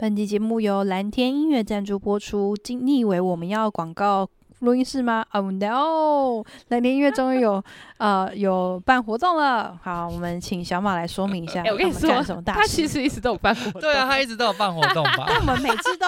[0.00, 2.56] 本集节目由蓝天音乐赞助播出。
[2.56, 6.44] 经历为我们要广告录音室吗？Oh no！
[6.68, 7.62] 蓝天音乐终于有
[7.98, 9.78] 呃有办活动了。
[9.82, 11.62] 好，我们请小马来说明一下。
[11.62, 13.80] 欸、我跟你说什么，他其实一直都有办活动。
[13.80, 15.24] 对啊，他一直都有办活动吧？
[15.28, 16.06] 但我们每次都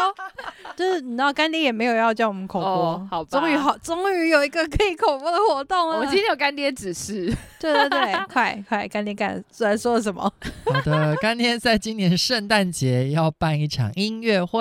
[0.76, 2.68] 就是你知道，干爹也没有要叫我们口播。
[2.68, 5.96] 哦、好吧，终于好，终于有一个可以口播的活动了。
[5.96, 7.34] 我们今天有干爹指示。
[7.58, 10.22] 对对对，快快，干爹干来说了什么？
[10.66, 14.60] 好的，干爹在今年圣诞节要办一场音乐会。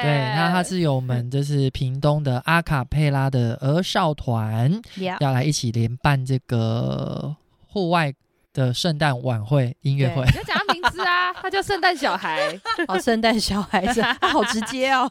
[0.00, 4.78] 对，那他是有我们就是屏东的阿卡佩拉的儿少团!
[5.20, 7.34] 要来一起联办这个
[7.66, 8.12] 户外
[8.52, 10.22] 的圣诞晚会音乐会。
[10.26, 12.60] 你要讲他名字啊，他叫圣诞小孩。
[12.86, 15.10] 哦，圣诞小孩子，他好直接哦。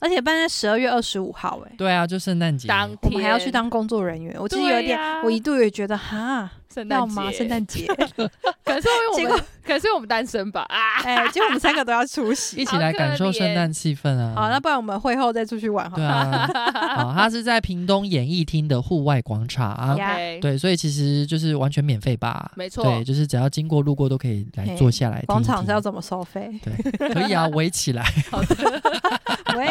[0.00, 4.36] 而且办在十二月二十五号，哎，对啊，就圣诞节当天，我们还要去当工作人员。
[4.38, 6.50] 我其实有点，啊、我一度也觉得哈。
[6.72, 7.86] 圣诞节，圣诞节，
[8.62, 10.60] 可是因为我们，可是我们单身吧？
[10.68, 14.34] 啊， 哎，结果我们三个都要出席，一起来感受圣诞气氛啊！
[14.36, 15.96] 好，那不然我们会后再出去玩好。
[15.96, 16.46] 对啊，
[16.94, 20.38] 好，他是在屏东演艺厅的户外广场，okay.
[20.40, 22.52] 对，所以其实就是完全免费吧？
[22.54, 25.24] 没错，对，就是只要经过路过都可以来坐下来。
[25.26, 26.52] 广场是要怎么收费？
[26.62, 28.04] 对，可以啊，围起来。
[28.30, 28.82] 好的，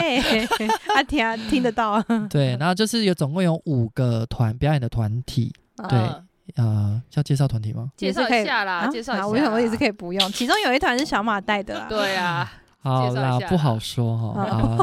[0.01, 0.47] 喂，
[0.87, 2.01] 他听啊，听得到。
[2.29, 5.53] 对，然后就是有总共有五个团表演的团体，
[5.89, 5.99] 对。
[6.55, 7.91] 呃，要介绍团体吗？
[7.97, 9.27] 介绍一下啦，啊、介绍一下。
[9.27, 11.87] 我想我也是可以不用，其中有一团是小马带的啦。
[11.89, 12.49] 对啊。
[12.79, 14.41] 好啦，不好说哈。
[14.43, 14.77] 啊，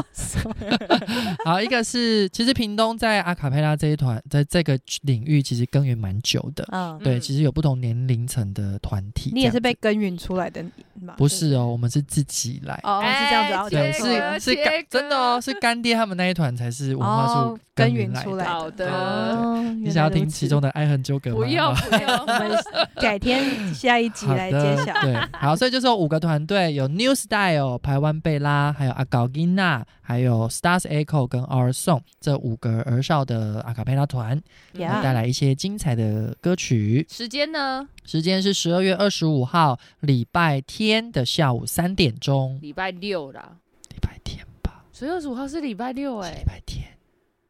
[1.43, 6.67] 好， 一个是其实屏东在阿卡佩拉这一团，在这个领域其实耕耘蛮久的。
[6.71, 9.31] 嗯，对，其实有不同年龄层的团体。
[9.33, 10.63] 你也是被耕耘出来的
[11.01, 11.15] 吗？
[11.17, 12.79] 不是哦，我们是自己来。
[12.83, 13.69] 哦，是这样子。
[13.71, 18.51] 对，是是干真的哦，是干爹他们那一团才是文化处耕耘出来的。
[18.51, 21.37] 好的，你想要听其中的爱恨纠葛吗？
[21.37, 22.51] 不用， 不用，我们
[22.95, 24.93] 改天下一集来揭晓。
[25.01, 27.79] 对，好，所以就是有五个团队，有 New Style。
[27.95, 34.37] 台湾贝拉，还有阿高金娜，还有 Stars Echo 跟 Our Song 这五个儿少的阿卡贝拉团
[34.73, 35.01] ，Yeah.
[35.01, 37.05] 带来一些精彩的歌曲。
[37.09, 37.87] 时间呢？
[38.03, 42.59] 时间是十二月二十五号礼拜天的下午三点钟。
[42.61, 44.83] 礼拜六啦，礼拜天吧？
[44.91, 46.87] 十月二十五号是礼拜六哎、欸，礼拜天。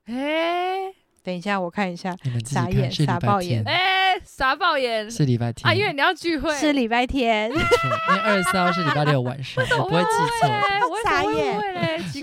[0.06, 1.05] 哎、欸。
[1.26, 2.16] 等一下，我看一下。
[2.22, 3.64] 你们自己看，是礼拜天。
[3.66, 5.10] 哎，傻爆眼。
[5.10, 6.56] 是礼拜天啊，因为你要聚会。
[6.56, 7.50] 是礼拜天。
[7.52, 10.10] 因为二十四号是礼拜六晚上， 我不会记
[10.40, 10.48] 错。
[10.88, 12.00] 我傻眼。
[12.04, 12.20] 是。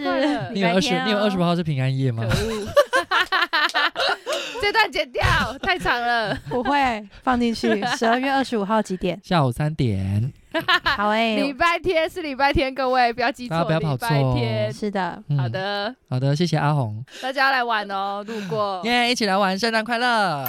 [0.53, 2.25] 你有二十，你有二十八号是平安夜吗？
[4.61, 5.25] 这段剪掉，
[5.61, 6.33] 太长了。
[6.49, 7.85] 不会放进去。
[7.97, 9.21] 十二月二十五号几点？
[9.25, 10.33] 下午三点。
[10.97, 14.09] 好哎，礼拜天是礼拜天，各位不要记错，不要跑错。
[14.09, 14.73] 礼拜天。
[14.73, 18.81] 是的，好的，好的，谢谢阿红，大家来玩哦，路过。
[18.85, 20.47] 耶，一起来玩，圣诞快乐。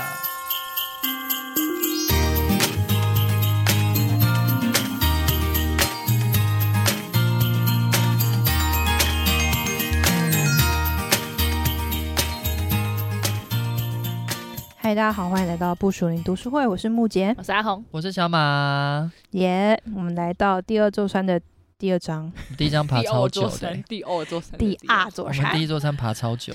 [14.94, 21.42] 嗨，大家好，欢迎来到不属灵读书会，我是木杰，我是阿红，我是小马，耶、yeah，我们来到第二座山的
[21.80, 26.54] 第二章，第一章爬超久的，第二座山，第二座山，我们第一座山爬超久，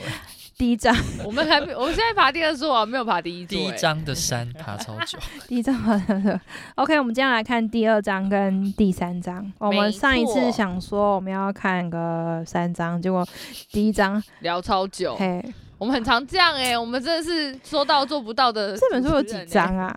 [0.57, 0.95] 第一章，
[1.25, 5.19] 我们还没，我们现在爬第二座啊，没有爬第一座，第一章的山爬超久，
[5.49, 6.41] 第一章爬的
[6.77, 13.27] ，OK，我们接下来看第二章跟第三章，我们上一次想说我们要看个三章，结果
[13.73, 15.45] 第一章聊超久，嘿。
[15.79, 18.77] 我们很常这样哎、欸，我们真的是说到做不到的、欸。
[18.77, 19.97] 这本书有几章啊？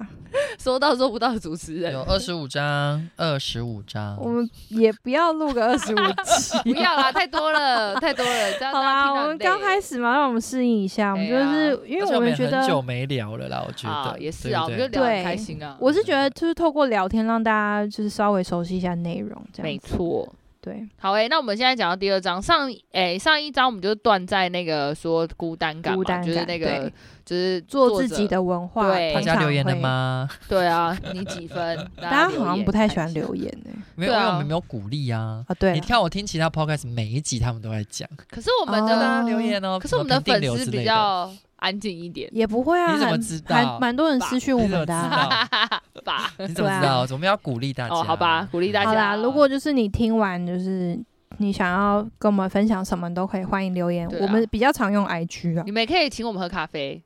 [0.57, 4.15] 说到做不到的主持人有二十五章，二十五章。
[4.17, 8.71] 我们也不要录个二十五集， 不要啦，太多了，太多了。
[8.71, 11.11] 好啦，我们刚开始嘛，让我们适应一下。
[11.11, 15.75] 我们就是因为我们觉得很久没聊了啦，我觉得也是啊，我们就聊得开心啊。
[15.81, 20.33] 我是觉得就是透过聊天让大家就是稍微熟悉一下内容，这样没错。
[20.61, 26.87] 对，好诶、欸，那我们现在讲到第二章，上诶、欸、上一章我们就断在那个说孤单感嘛，感就是那个
[27.25, 28.91] 就是做自己的文化。
[28.91, 30.29] 对，大家留言了吗？
[30.47, 31.89] 对啊，你几分？
[31.99, 35.43] 大家好像不太喜欢留言诶、欸， 没有，因为我们没有鼓励啊。
[35.47, 41.31] 啊，对，你看我听其他 podcast 每一集他们都在讲，可是我们的留言哦，可是我们的粉丝比较。
[41.61, 43.55] 安静一点也不会啊，你怎么知道？
[43.55, 45.47] 还蛮多人私讯我们的、啊，
[46.03, 46.33] 吧？
[46.39, 47.05] 你怎么知道？
[47.11, 48.47] 我们要鼓励大家、哦，好吧？
[48.51, 48.89] 鼓励大家。
[48.89, 50.99] 好啦，如果就是你听完就是。
[51.41, 54.07] 你想要跟我们分享什么都可以，欢迎留言。
[54.07, 57.01] 啊、我们比较常用 IG 啊，你们也可以请我们喝咖啡。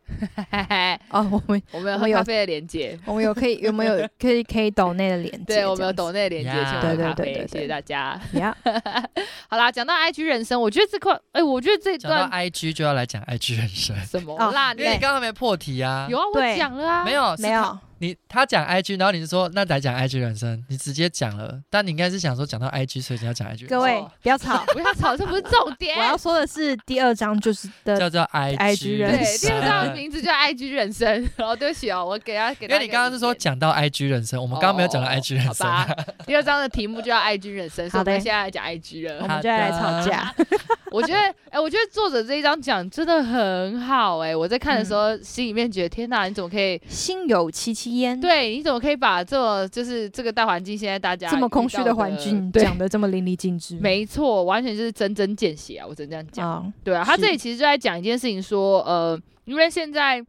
[1.10, 5.56] 哦，我们 我们有喝咖啡的连接，我们有可以有没有可以 可以抖内的连接？
[5.56, 7.24] 对，我们有抖内的连接，请我们喝咖啡。
[7.24, 8.20] 对对对对对，谢谢大家。
[9.50, 13.96] 好啦，讲到 IG 人生，我觉得这块，哎、欸，我觉得这段 IG 就要来讲 IG 人生。
[14.06, 14.74] 什么啦？
[14.74, 16.08] 因为你刚刚没破题啊。
[16.10, 17.06] 有啊，我讲了啊。
[17.06, 17.78] 没有，没有。
[18.00, 23.68] 你他讲 IG，然后你就说那来讲 IG 人生，你直接讲了，但你应该是想说讲到 IG，所以你要讲 IG。
[23.68, 25.98] 各位不要吵， 不要吵，这不是重点。
[25.98, 31.06] 我要说的是第二章就是的叫做 IG 人生，对，第二章的名字叫 IG 人生。
[31.38, 35.54] 然 后对不起哦，我给他给他，因为你刚刚是说讲到 IG 人生，我们刚刚没有讲到 IG 人生。
[35.54, 35.96] 好吧，
[36.26, 40.34] 第二章的题目就叫 IG 人生，所以我们现在来讲 IG 了，我们就要来吵架。
[40.92, 41.20] 我觉得，
[41.50, 48.20] 哎，我觉得作者这一章讲真的很好，哎，我在看的时候心里面觉得天哪，你怎么可以心有戚戚焉？
[48.20, 53.78] 对，你怎么可以把这就是这个大环境，现在大家这么空虚的环境讲得这么淋漓尽致？
[53.80, 55.86] 没错，完全就是针针见血啊！
[55.88, 56.74] 我只能这样讲。
[56.84, 60.26] 对啊，他这里其实就在讲一件事情，说呃，因为现在。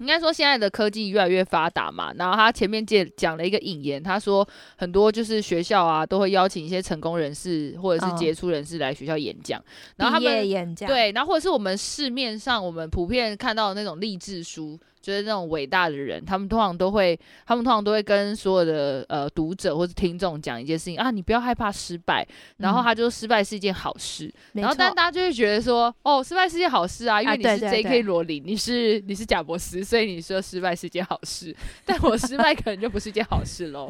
[0.00, 2.12] 应该说，现在的科技越来越发达嘛。
[2.14, 9.58] 然后他前面介讲了一个引言，他说很多就是学校啊都会邀请一些成功人士或者是杰出人士来学校演讲。
[9.58, 9.64] 哦、
[9.96, 14.78] 然后他们演讲对，然后或者是我们市面上我们普遍看到的那种励志书。
[15.00, 22.26] 就是那种伟大的人，他们通常都会，他们通常都会跟所有的呃读者或者听众讲一件事情啊，你不要害怕失败，
[22.58, 28.02] 然后他就失败是一件好事，嗯、然后但大家就会觉得说，哦，失败是件好事啊，因为你是 J.K.
[28.02, 31.54] 罗琳，你是你是贾伯斯，所以你说失败是件好事，
[31.84, 33.88] 但我失败可能就不是件好事喽，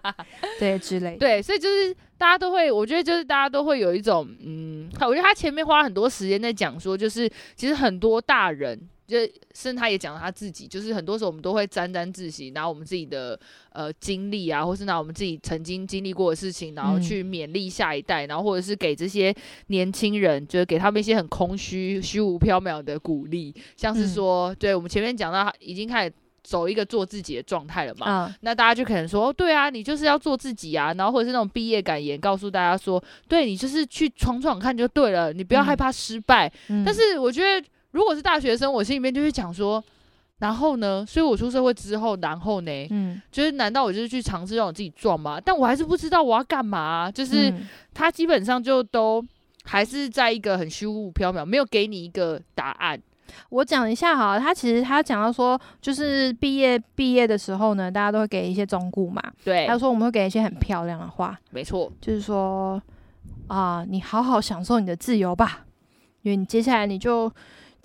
[0.58, 8.80] 对之类，对，所以就是大家都会，我觉得就是大家都会有一种，嗯，我觉得他前面花了很多时间在讲说，就是其实很多大人。
[9.06, 13.38] 就是甚至他也讲了他自己，就是很多时候我们都会沾沾自喜，拿我们自己的
[13.70, 19.34] 呃经历啊，或是拿我们自己曾经经历过的事情，然后去勉励下一代，然后或者是给这些
[19.68, 26.12] 年轻人，就是给他们一些很空虚、虚无缥缈的鼓励，像是说，对我们前面讲到，已经开始
[26.42, 28.06] 走一个做自己的状态了嘛，
[28.40, 36.52] 那大家就可能说，哦，对啊，你就是要做自己啊，然后或者是那种毕业感言，告诉大家说，对你就是去闯闯看就对了，你不要害怕失败。
[36.84, 37.64] 但是我觉得。
[37.96, 39.82] 如果是大学生，我心里面就会讲说，
[40.38, 41.02] 然后呢？
[41.08, 42.86] 所以我出社会之后，然后呢？
[42.90, 45.40] 嗯，就是难道我就是去尝试让我自己撞吗？
[45.42, 47.10] 但我还是不知道我要干嘛啊。
[47.10, 47.50] 就是
[47.94, 49.24] 他基本上就都
[49.64, 53.00] 还是在一个很虚无缥缈，没有给你一个答案。
[53.48, 59.22] 我讲一下哈，他其实他讲到说，就是毕业毕业的时候呢，大家都会给一些忠告嘛。
[59.42, 62.80] 对，他说我们会给一些很漂亮的话，没错，就是说
[63.46, 65.64] 啊，你好好享受你的自由吧，
[66.20, 67.32] 因为你接下来你就。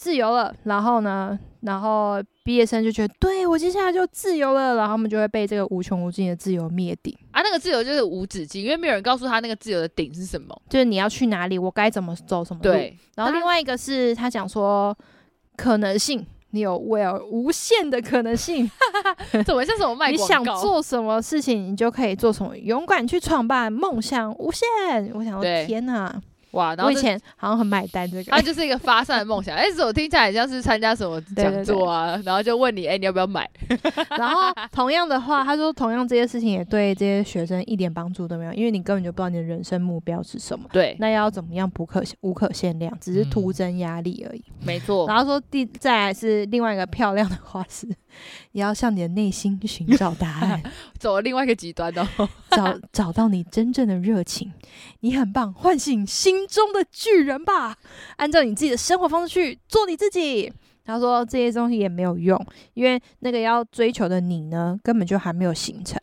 [0.02, 1.38] 自由了，然后呢？
[1.60, 7.44] 然后毕业生就觉得，对，我接下来就自由了，然后他们就会被这个无穷无尽的自由灭顶啊！
[7.44, 12.72] 那个自由就是无止境，因为没有人告诉他那个自由的顶是什么，就是你要去哪里，我该怎么走什么路。
[12.72, 12.98] 对。
[13.16, 14.98] 然后另外一个是他讲说
[15.56, 18.68] 可能性，你有 will 无限的可能性，
[19.46, 20.10] 怎么像什么卖？
[20.10, 24.68] 你想做什么事情，你就可以做什么，勇敢去创办，梦想无限。
[25.14, 26.20] 我想说，天哪！
[26.52, 29.56] 哇，然后我以前好像很买单这个，他就是一个发散的梦想。
[29.56, 33.50] 哎、欸，我听起来很像是参加什么讲座啊，然后就问你，哎、欸，你要不要买？
[34.18, 40.66] 然后同样的话，他说同样这些事情也对这些学生一点帮助都没有，因为你根本就不知道你的人生目标是什么。
[40.72, 44.44] 对，那要怎么样不可无可限量，只是徒增压力而已。
[44.60, 45.08] 嗯、没错。
[45.08, 47.88] 然后说第再来是另外一个漂亮的话是，
[48.52, 50.62] 也要向你的内心寻找答 案，
[51.00, 54.52] 走了另外一个极端哦，找找到你真正的热情，
[55.02, 57.78] 你很棒，唤醒心中的巨人吧，
[58.18, 60.52] 按照你自己的生活方式去做你自己。
[60.84, 62.44] 他说这些东西也没有用，
[62.74, 65.98] 因为那个要追求的你呢，根本就还没有形成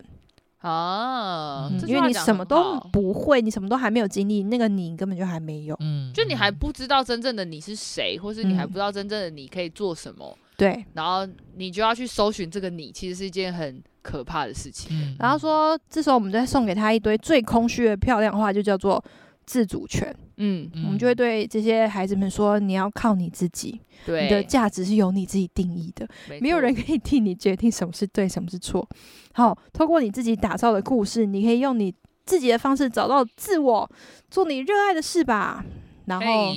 [0.61, 1.81] 啊、嗯。
[1.87, 5.77] 因为你什么都不会，你什么都还没有经历，那个你根本就还没有。
[5.81, 10.25] 嗯，就你还不知道真正的你是谁，或是你还不知道真正的你可以做什么。
[10.41, 14.91] 嗯、对，然后你就要去搜寻这个你，其实是一件很可怕的事情。
[14.93, 19.03] 嗯、然后说，这时候我们再送给他一堆最空虚的漂亮话，就叫做。
[19.49, 28.87] 自主权，嗯，我们就会对这些孩子们说：你要靠你自己，对，你的价值是由你自己定义的，没，没有人可以替你决定什么是对，什么是错。
[29.33, 31.91] 好，透过你自己打造的故事，你可以用你
[32.27, 33.91] 自己的方式找到自我，
[34.31, 35.65] 做你热爱的事吧。
[36.05, 36.53] 然后，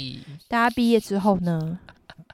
[0.50, 1.80] 大家毕业之后呢，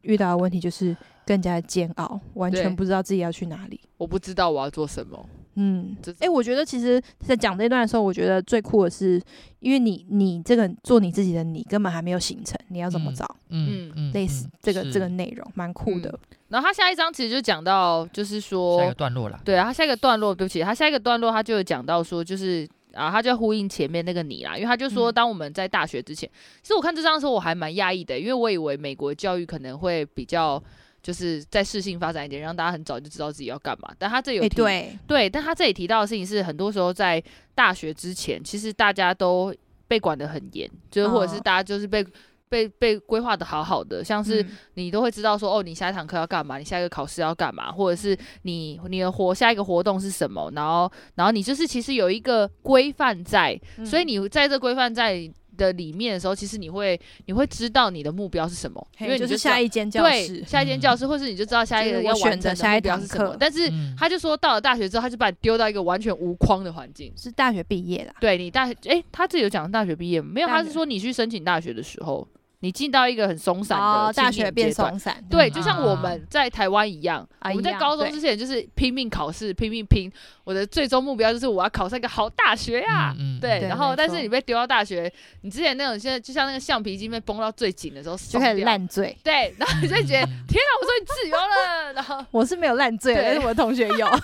[0.02, 3.78] 遇到的问题就是更加的煎熬，完全不知道自己要去哪里。
[3.98, 5.30] 我不知道我要做什么。
[5.60, 9.20] 嗯，哎、欸，我觉得其实，在讲这段的时候，我觉得最酷的是，
[9.60, 13.26] 因为你，你这个做你自己的你，根本还没有形成，你要怎么找？
[13.50, 16.38] 嗯嗯，类似这个这个内容，蛮酷的、嗯。
[16.50, 19.42] 然后他下一章其实就讲到，就是说下一个段落了。
[19.44, 30.62] 对啊，他下一个段落，对不起，他下一个段落，他就有讲到说，就是啊，他就要呼应前面那个你啦，因为他就说，当我们在大学之前，嗯、其实我看这张的时候，我还蛮讶异的，因为我以为美国教育可能会比较。
[31.08, 33.90] 就是在适性发展一点，让大家很早就知道自己要干嘛。
[33.98, 35.00] 但他这有提、欸、对。
[35.08, 37.24] 对，但他这里提到的事情是，很多时候在
[37.56, 39.56] 大学之前，其实大家都
[39.88, 42.06] 被管得很严，就是或者是大家就是被
[42.50, 44.58] 被被规划的好好的，像是嗯。
[44.74, 63.36] 你都会知道说，哦，你下一堂课要干嘛，你下一个考试要干嘛，或者是你你的活下一个活动是什么，然后然后你就是其实有一个规范在，嗯所以你在这规范在的里面的时候，其实你会你会知道你的目标是什么，因为你就是下一间教对室，下一间教室，或是你就知道下一个要完成的目标是什么。
[63.40, 67.12] 但是嗯他就说，到了大学之后，他就把你丢到一个完全无框的环境。
[67.18, 68.14] 是大学毕业啦。
[68.22, 70.48] 对你大学，诶，他自己有讲大学毕业没有？
[70.48, 72.28] 他是说你去申请大学的时候，
[72.60, 80.12] 你进到一个很松散哦的，青大学变松散，对，嗯就像我们在台湾一样，啊我们在高中之前就是拼命考试，拼命拼。
[80.44, 85.12] 我的最终目标就是我要考上一个好大学呀、嗯嗯对，然后但是你被丢到大学，
[85.42, 88.88] 你之前那种现在就像那个橡皮筋被绷到最紧的时候，就开始烂。
[88.88, 89.16] 醉。
[89.22, 94.08] 对，然后你就会觉得、嗯天啊，我终于自由了，然后我是没有烂醉，对但是我的同学有。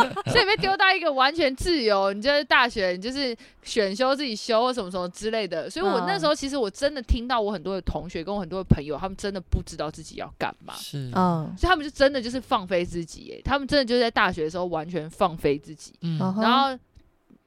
[0.32, 5.68] 所以被丢到一个完全自由，你就是大学，你就是选修自己修或什么什么之类的。
[5.68, 10.74] 所以我那时候其实我真的听到我很多的同学跟我很多的朋友，他们真的不知道自己要干嘛。
[10.74, 16.18] 是，嗯，所以他们就真的就是放飞自己，哎，他们真的就是在大学的时候完全放飞自己，嗯。
[16.18, 16.78] 然后，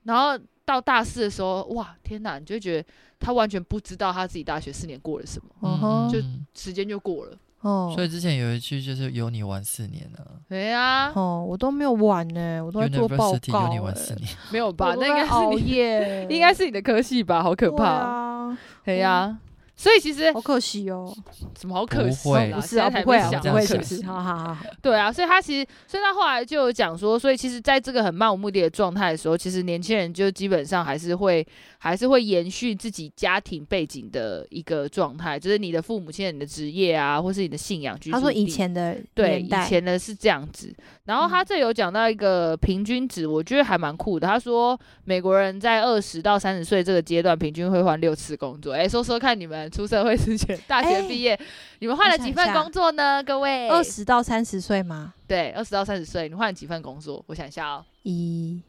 [0.04, 2.88] 然后到大四的时候，哇，天哪，你就觉得
[3.20, 7.38] 他完全不知道他自己大学四年过了什么，嗯就嗯时间就过了。
[7.62, 7.92] 哦。
[7.96, 14.94] 所以之前有一句就是有你玩四年了对呀、哦，我都没有玩呢，我都在做报有你玩欸四年，没有吧？
[15.00, 17.42] 那应该是你，夜， 应该是你的科系吧？
[17.42, 19.38] 好可对怕、啊，对呀、
[19.84, 21.14] 所以其实好可惜哦。
[21.60, 24.02] 什么好可惜不会啦不是啊，才不会啊，想会是不是？
[24.06, 31.46] 好好好好，对啊，所以他其实，所以他后来就有讲说，所以其实在这个很漫无目的的状态的时候，其实年轻人就基本上还是会，
[31.84, 40.74] 还是会延续自己家庭背景的一个状态，就是你的父母亲、你的职业啊，或是你的信仰他说以前的对，以，前的是这样子。
[41.04, 44.26] 然后他这有讲到一个平均值，我觉得还蛮酷的。
[44.26, 48.72] 他说美国人在二十到三十岁这个阶段，平均会换六次工作。
[48.72, 51.38] 哎，说说看，你们出社会之前，大学毕业，
[51.80, 53.22] 你们换了几份工作呢？
[53.22, 55.14] 各位，二十到三十岁吗？
[55.28, 57.22] 对，二十到三十岁，你换了几份工作？
[57.28, 58.62] 我想一下哦，一、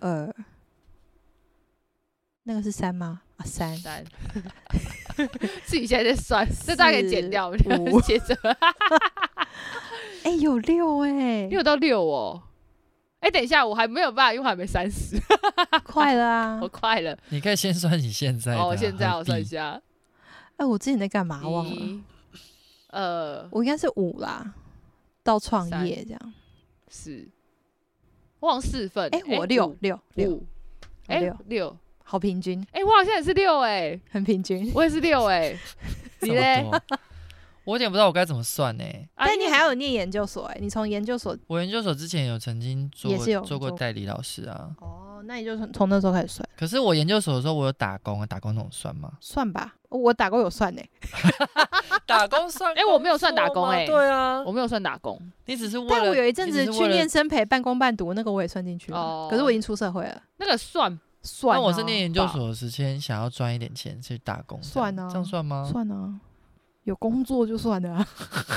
[0.00, 0.34] 二，
[2.44, 3.22] 那个是三吗？
[3.36, 3.76] 啊，三。
[3.76, 4.04] 三，
[5.64, 7.50] 自己现在在算，这大概减掉，
[7.90, 8.34] 五接着
[10.24, 12.42] 哎，有六哎，六到六哦。
[13.20, 15.20] 哎，等一下，我还没有办法，因为我还没三十，
[15.84, 16.68] 快了啊我！
[16.68, 17.16] 快了。
[17.28, 18.56] 你可以先算你现在。
[18.56, 19.80] 哦，现在我算一下，
[20.56, 21.46] 哎，我之前在干嘛？
[21.46, 22.00] 忘了，
[22.88, 24.54] 呃，我应该是五啦，
[25.22, 26.34] 到创业这样。
[26.88, 27.28] 四，
[28.40, 30.46] 我好像四份，哎，我六五六六，五，
[31.06, 31.76] 哎六六，
[32.10, 34.68] 好平均，哎，我好像也是六，哎，很平均。
[34.74, 35.56] 我也是六，哎，
[36.22, 36.66] 你嘞？
[37.64, 38.82] 我有点不知道我该怎么算呢。
[39.14, 49.12] 啊但你还有念研究所哎，你从研究所我研究所之前有曾经做也是有做过代理老师啊，哦，那你就从从那时候开始算，可是我研究所的时候我有打工啊，打工那种算吗？
[49.20, 49.76] 算吧。
[49.88, 50.82] 我打工有算呢，
[52.06, 53.86] 打工算 哎我没有算打工哎。
[53.86, 58.98] 对啊，我没有算打工，你只是为了，但我有一阵子去念生培半工半读，那个我也算进去了。
[58.98, 59.28] 哦。
[59.30, 61.60] 可是我已经出社会了，那个算算啊。
[61.60, 65.68] 那我是念研究所的时间，想要赚一点钱去打工，算啊这样算吗？
[65.70, 66.14] 算啊，
[66.84, 68.08] 有工作就算了啊。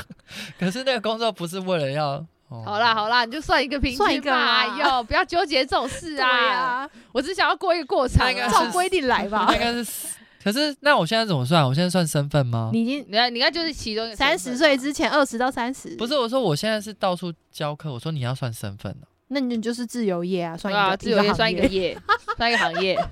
[0.60, 9.48] 可是那个工作不是为了要，哦好啦好啦，你就算一个平算一个均吧，啦哟，不要纠结这种事 啊，啊，我只想要过一个过场啊，那应该是照规定来吧。
[9.54, 10.08] 应该是。
[10.44, 11.66] 可是那我现在怎么算？
[11.66, 12.70] 我现在算身份吗？
[12.74, 19.08] 你已经你看你看就是其中三十岁之前，二十到三十，不是，我说我现在是到处教课，我说你要算身份哦。
[19.30, 22.02] 那你就是自由业啊，算一个自由业算一个业业，
[22.38, 22.98] 算一个行业。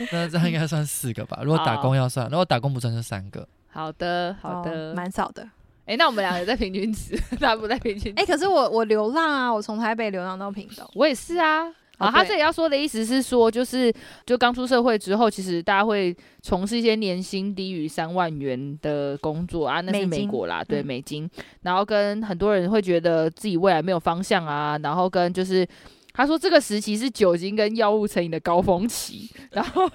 [0.12, 1.40] 那这样应该算四个吧？
[1.42, 3.46] 如果打工要算，如果打工不算就三个。
[3.68, 4.94] 好的，好的哦。
[4.94, 5.46] 蛮少的。
[5.84, 8.22] 哎，那我们两个在平均值， 他不在平均值。
[8.22, 10.88] 哎，可是我我流浪啊，我从台北流浪到屏东。
[10.94, 11.66] 我也是啊。
[12.00, 13.92] 啊，他这里要说的意思是说，就是
[14.24, 20.86] 就刚出社会之后，其实大家会从事一些年薪低于三万元的工作啊，那是美国啦，对嗯。
[20.86, 21.30] 美金。
[21.62, 25.66] 然后跟很多人会觉得自己未来没有方向啊，然后跟就是
[26.12, 29.88] 他说这个时期是酒精跟药物成瘾的高峰期， 然后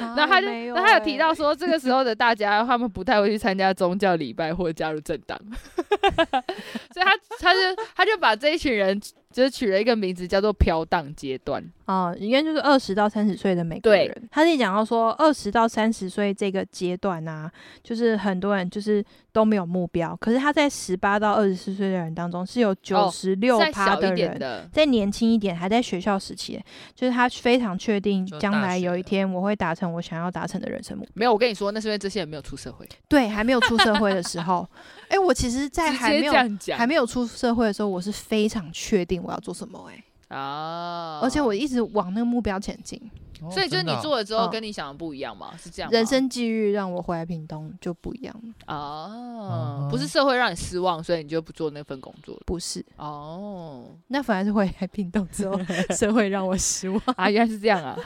[0.00, 5.38] 然后他就，没有然后他有提到欸说，这个时候的大家他们不太会去参加宗教礼拜或者加入政党，
[6.92, 7.60] 所以他他就
[7.96, 9.00] 他就把这一群人
[9.34, 11.60] 就是取了一个名字叫做飘荡阶段。
[11.86, 14.28] 哦，应该就是二十到三十岁的美国对人。
[14.30, 17.50] 他自己讲到说，二十到三十岁这个阶段啊，
[17.82, 20.16] 就是很多人就是都没有目标。
[20.16, 24.38] 可是他在十八到二十四岁的人当中，是有九十六趴的人。
[24.38, 26.58] 的，再年轻一点，还在学校时期，
[26.94, 31.12] 就是他非常确定将来有一天我会达成我想要达成的人生目标。
[31.12, 34.66] 没有我跟你说，那是因为这些人没有出社会，对，还没有出社会的时候，
[35.14, 36.32] 哎、我其实，在还没有
[36.76, 43.00] 还没有出社会的时候，我是非常确定我要做什么、欸，哎、啊，而且我一直往那个目标前进。
[43.42, 45.50] 哦所以就是你做了之后嗯跟你想的不一样嘛？
[45.62, 45.90] 是这样？
[45.90, 52.40] 人生际遇让我回来屏东就不一样了，哦嗯，不是社会让你失望，所以你就不做那份工作了。
[52.46, 55.60] 不是，哦，那反而是回来屏东之后，
[55.94, 57.98] 社会让我失望，啊，原来是这样啊！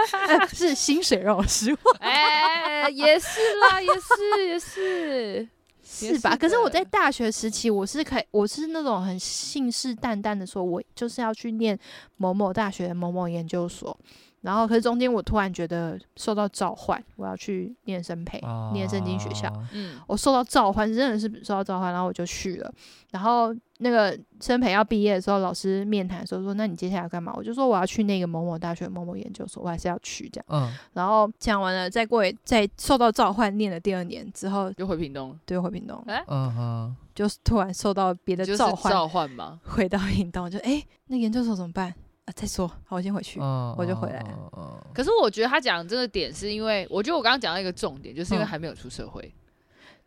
[0.50, 5.48] 是薪水让我失望，哎，也是啦，也是，也是，
[5.96, 6.36] 是吧？
[6.36, 11.78] 可是我在大学时期，我是可以，我是那种很信誓旦旦的说，我就是要去念
[12.16, 13.98] 某某大学某某研究所。
[14.42, 19.52] 然后，可是中间我突然觉得受到召唤，我要去念生培，哦念圣经学校。
[19.72, 22.72] 嗯，我受到召唤，真的是受到召唤，然后我就去了。
[23.10, 30.46] 然后那个生培要毕业的时候，老师面谈的时候说：“那你接下来要干嘛？”我就说：“我要去那个某某大学某某研究所，我还是要去这样。
[30.48, 39.58] 嗯，”然后讲完了，再过再受到召唤，念了第二年之后，就回屏东了，就回屏东，哎，嗯哼，就是突然受到别的就是召唤，召唤嘛。
[39.64, 41.92] 回到屏东，就哎，那研究所怎么办
[42.26, 42.32] 啊？
[42.34, 43.40] 再说，好，我先回去。
[43.40, 49.32] 嗯，我就回来嗯嗯可是我觉得他讲这个点，是因为我觉得我刚刚讲到一个重点，就是因为嗯还没有出社会。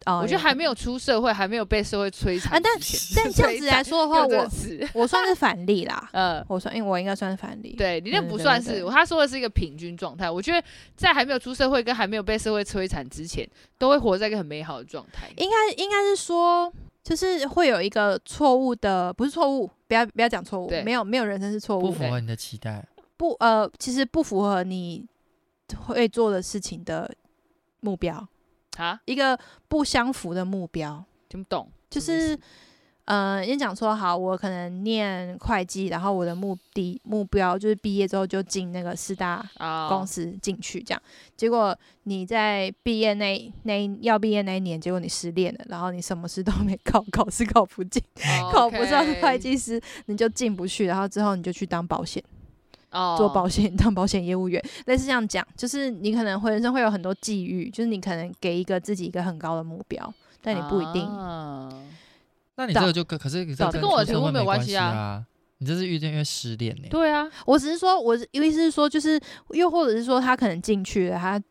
[0.06, 2.72] 哦我觉得还没有出社会，还没有被社会摧残啊，但
[3.18, 4.50] 但 这样子来说的话，我，
[4.94, 6.08] 我算是反例啦。
[6.14, 7.76] 呃，我算，因为我应该算是反例。
[7.78, 10.32] 对你那不算是，他说的是一个平均状态。
[10.32, 13.46] 我觉得在还没有出社会跟还没有被社会摧残之前，
[13.78, 15.28] 都会活在一个很美好的状态。
[15.36, 16.72] 应该应该是说，
[17.04, 25.04] 就是会有一个错误的，不是错误，不要不要讲错对误，没有没有人生是错误，不符合你的期待，不呃，其实不符合你
[25.88, 27.12] 会做的事情的
[27.80, 28.26] 目标，
[28.78, 32.42] 啊，一个不相符的目标，听不懂，就是什么意思
[33.10, 41.02] 呃，先讲说好，我可能念会计，然后我的目的目标就是毕业之后就进那个四大啊公司进去，这样。
[41.36, 48.00] 结果你在毕业那那要毕业那一年，结果你失恋了，然后你什么事都没考，考试考不进，
[48.44, 52.24] 哦考不上会计师，你就进不去，然后之后你就去当保险，
[52.92, 54.64] 哦做保险，当保险业务员。
[54.86, 60.14] 类似这样讲，就是你可能会人生会有很多际遇，就是你可能给一个自己一个很高的目标，
[60.44, 61.04] 但你不一定。
[61.08, 61.74] 啊
[62.60, 65.26] 那你这个就跟可是可是这跟跟我的题目没有关关系啊啊，
[65.60, 69.18] 你这是遇见因为失恋呢，对啊，我只是说，我意思是说，就是
[69.52, 71.42] 又或者是说，他可能进去了，他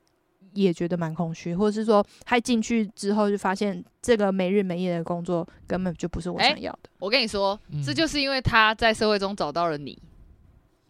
[0.53, 6.91] 也觉得蛮空虚，或者是说，他进去之后就发现这个没日没夜的工作根本就不是我想要的。
[6.99, 9.99] 我跟你说，嗯这就是因为他在社会中找到了你，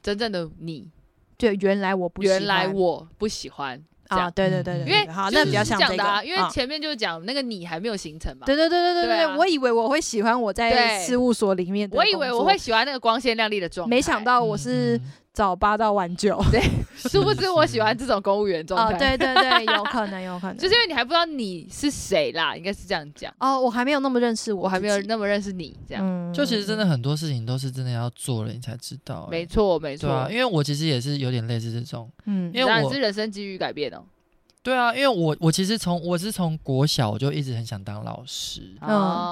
[0.03, 0.91] 真正的你。
[1.37, 8.47] 对，原来我不喜欢原来我不喜欢啊，对对对对，嗯因为对好，那比较像这个因为啊前面就是讲那个你还没有形成嘛。
[8.47, 9.37] 对对对对对对啊。
[9.37, 16.37] 我以为我会喜欢我在事务所里面的我以为我会，喜欢那个光鲜亮丽的状态，没想到我是嗯早八到晚九。
[16.51, 16.61] 对
[17.09, 19.17] 殊不知我喜欢这种公务员状哦，态。
[19.17, 23.33] 对对对，有可能有可能，就是因为你还不知道你是谁啦，应该是这样讲。
[23.39, 26.05] 哦，我还没有那么认识我，我还没有那么认识你，这样。
[26.05, 30.09] 嗯就其实真的很多事情都是真的要做了你才知道欸，没错，没错。
[30.09, 34.03] 对啊，因为我其实也是有点类似这种，嗯因为我当然是人生机遇改变哦。
[34.69, 38.61] 对啊，因为我我其实从我是从国小我就一直很想当老师。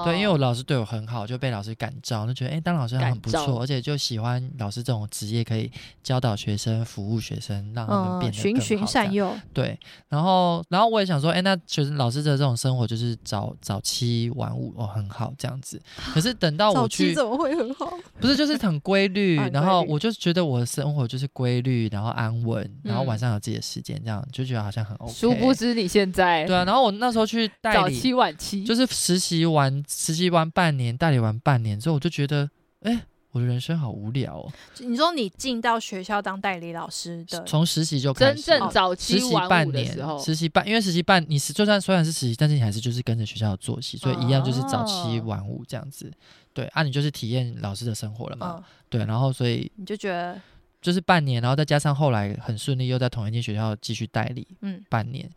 [0.03, 5.71] 对，因为我老师对我很好，就被老师感召，就觉得哎、诶当老师很不错，而且就喜欢老师这种职业，可以
[6.01, 15.79] 教导学生、服务学生，让他们变嗯，得更循循善诱，对，然后然后我也想说，哎，那学生老师的这种生活就是早早七晚五哦，很好这样子。
[16.15, 17.87] 可是等到我去，怎么会很好？
[18.19, 25.26] 不是就是很规律，啊然后我就觉得我的生活就是规律，然后安稳，然后嗯晚上有自己的时间，这样就觉得好像很 OK。
[25.31, 32.49] 殊不知你现在对啊，然后我那时候去代理，早期晚期，就是实习完实习完半年，代理完半年之后，我就觉得，
[32.81, 34.51] 哎，我的人生好无聊哦。
[34.79, 46.11] 你说你进到学校当代理老师的，从实习就开真始了，正早期实习期半年，的时候，实习半，因为实习半，你是就算虽然是实习，但是你还是就是跟着学校的作息，所以一样就是早七哦晚五这样子。
[46.53, 48.55] 对啊，你就是体验老师的生活了嘛。
[48.57, 50.41] 嗯，对，然后所以你就觉得，
[50.81, 55.29] 就是半年，然后再加上后来很顺利，又在同一间学校继续代理嗯，半年，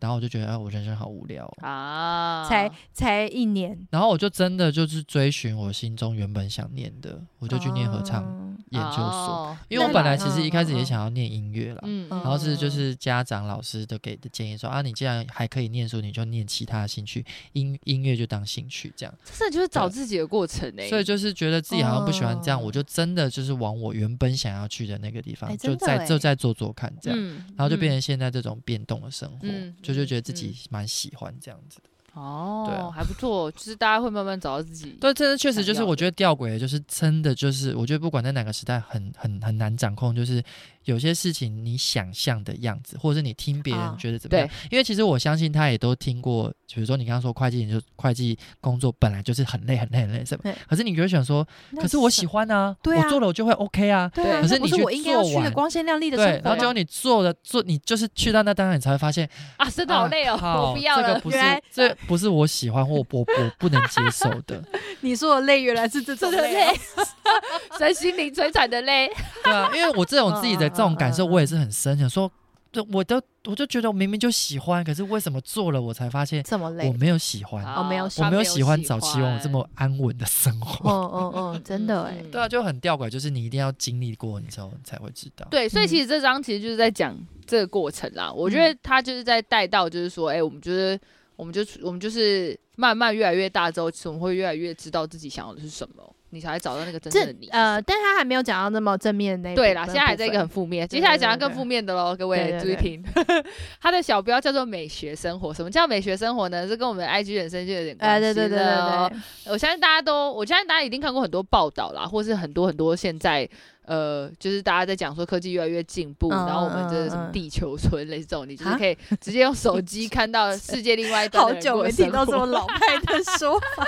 [0.00, 11.80] 然后我就觉得，哎，我人生好无聊哦、啊，才才一年，然后我就真的就是追寻我心中原本想念的，我就去念合唱哦研究所，哦因为我本来其实一开始也想要念音乐啦。
[11.84, 19.14] 嗯，嗯然后是就是家长老师都给的建议说啊，你既然还可以念书，你就念其他的兴趣，音音乐就当兴趣这样。
[19.24, 20.88] 这就是找自己的过程欸呢。
[20.88, 31.88] 所以就是觉得自己好像不喜欢这样，哦我就真的就是往我原本想要去的那个地方，哎就再真的哎就在做做看这样，嗯，然后就变成成现在这种变动的生活，嗯就就觉得自己蛮喜欢这样子的。
[32.16, 34.96] 哦，对啊还不错，就是大家会慢慢找到自己。
[35.00, 40.42] 对，这确实就是我觉得吊诡，就是真的就是，我觉得不管在哪个时代很，很很很难掌控，就是
[40.84, 44.48] 有些事情你想象的样子，或者是你听别人觉得怎么样。
[44.48, 51.46] 对因为其实我相信他也都听过，比如说你刚刚说会计研究会计工作本来就是很累很累很累什么，可是你就会想说，
[51.78, 54.10] 可是我喜欢啊，对啊我做了我就会 OK 啊。
[54.14, 61.08] 对啊，可是你去是我应该要做完去的光鲜亮丽的生对，然后结果你做了做，你就是去到那当然你才会发现，啊，真的好累哦，我不要了。
[61.08, 64.62] 这个不来这不是我喜欢或我我 我不能接受的，
[65.00, 66.80] 你说的累原来是这种真的累哦，累，
[67.78, 69.10] 身心灵摧残的累。
[69.44, 72.30] 对啊，因为我这种自己的这种感受，我也是很深，想说，
[72.70, 76.92] 对，我都我就觉得我明明就喜欢，可是为什么做了我才发现这么累我。
[76.94, 80.90] 没有喜欢，我没有喜我没有喜喜欢早期望这么安稳的生活。
[80.90, 85.46] 嗯嗯嗯，真的对啊，就很吊诡，就是你一定要经历过，你之后你才会知道。
[85.50, 87.16] 对，所以嗯其实这章其实就是在讲
[87.46, 88.32] 这个过程啦。
[88.32, 90.98] 我觉得他就是在带到，就是说，哎、我们觉得，
[91.36, 97.48] 我们就我们就是慢慢越来越大之后，我们会越来越知道自己想要的是什么，你才会找到那个真正的你。
[97.48, 103.02] 呃，但他还没有讲到那么正面的对啦，现在还在一个很负面，接下来讲到更负面的喽，各位注意听。
[103.80, 106.66] 他的小标叫做“美学生活”，什么叫美学生活呢？
[106.66, 113.48] 这跟我们的 IG 人生就有点关系分哎，对对对对了哦对，我相信大家都，我相信大家一定看过很多报道啦，或是很多很多现在，
[113.86, 123.84] 呃，就是大家在讲说科技越来越进步，嗯然后我们这个什么地球村类似这种，你就是啊可以直接用手机看到世界另外一端好久没听到这么老派的说法，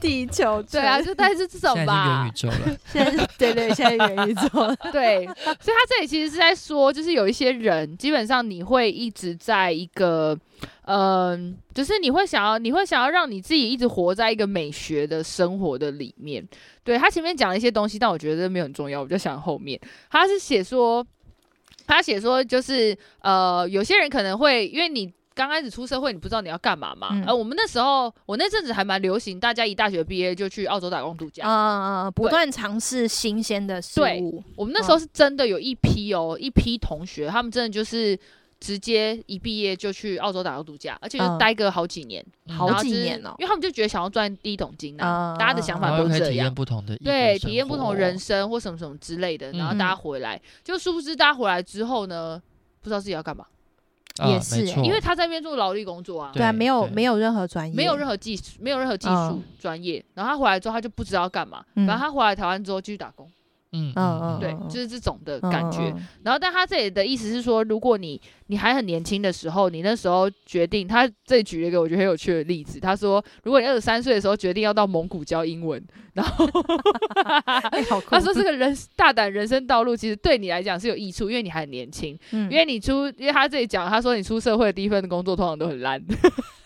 [0.00, 2.26] 地球 对啊，就大概是这种现在元吧。
[2.26, 2.30] 宇。
[2.36, 2.56] 宙了，
[2.92, 10.36] 现在对对，现在元宇宙了， 对，所以他这里其实是在说，就是有一些人，基本上你会一直在一个，
[10.86, 16.46] 嗯、就是你会想要，你会想要让你自己一直活在一个美学的生活的里面。
[16.82, 21.06] 对，他前面讲了一些东西，但我觉得没有很重要，我就想后面他是写说，
[21.86, 25.12] 他写说就是呃，有些人可能会因为你。
[25.36, 27.08] 刚开始出社会，你不知道你要干嘛嘛？
[27.12, 31.46] 嗯而、我们那时候，我那阵子还蛮流行，大家一大学毕业就去澳洲打工度假。
[31.46, 38.18] 啊嗯，不断尝试新鲜的事对物，我们那时候是真的有一批哦，一批同学，他们真的就是
[38.58, 41.38] 直接一毕业就去澳洲打工度假，而且就嗯。
[41.38, 42.56] 待个好几年，嗯。
[42.56, 43.34] 好几年哦。
[43.38, 46.54] 因为他们就觉得想要赚第一桶金啊，嗯大家的想法都这然后又可以体验样。
[46.54, 52.40] 不同的对，体验不同的人生或什么什么之类的，然后嗯大家回来，就殊不知大家回来之后呢，
[52.80, 53.44] 不知道自己要干嘛，
[54.18, 54.82] 啊也是欸。
[54.82, 59.44] 因为他在那边做劳力工作啊，对啊，没有没有任何专业，没有任何技术，没有任何技术嗯。
[59.58, 61.86] 专业，然后他回来之后他就不知道要干嘛，嗯。
[61.86, 63.30] 反正他回来台湾之后继续打工，
[63.76, 65.80] 嗯嗯嗯对，就是这种的感觉。
[65.90, 72.80] 嗯嗯然后，但他这里的意思是说，如果你你还很年轻的时候，你那时候决定，他这里举了一个我觉得很有趣的例子。
[72.80, 75.82] 他说，如果你二十三岁的时候决定要到蒙古教英文，
[76.14, 76.46] 然后
[78.08, 86.02] 他说这个人大胆人生道路其实对你来讲是有益处，因为你还很年轻，嗯因为你出，因为他这里讲，他说你出社会的第一份工作通常都很烂。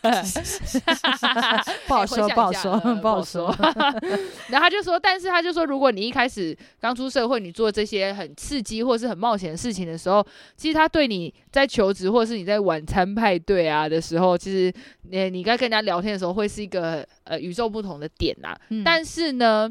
[1.86, 3.54] 不好说，不好说，呃不好说。
[4.48, 10.24] 然后他就说，但是他就说，如果你一开始刚出社会，你做这些很刺激或是很冒险的事情的时候，
[10.56, 18.58] 其实他对你在求职或是你在晚餐派对啊的时候，其实你你该跟人家聊天的时候，会是一个呃与众不同的点啦。
[18.70, 19.70] 嗯但是呢，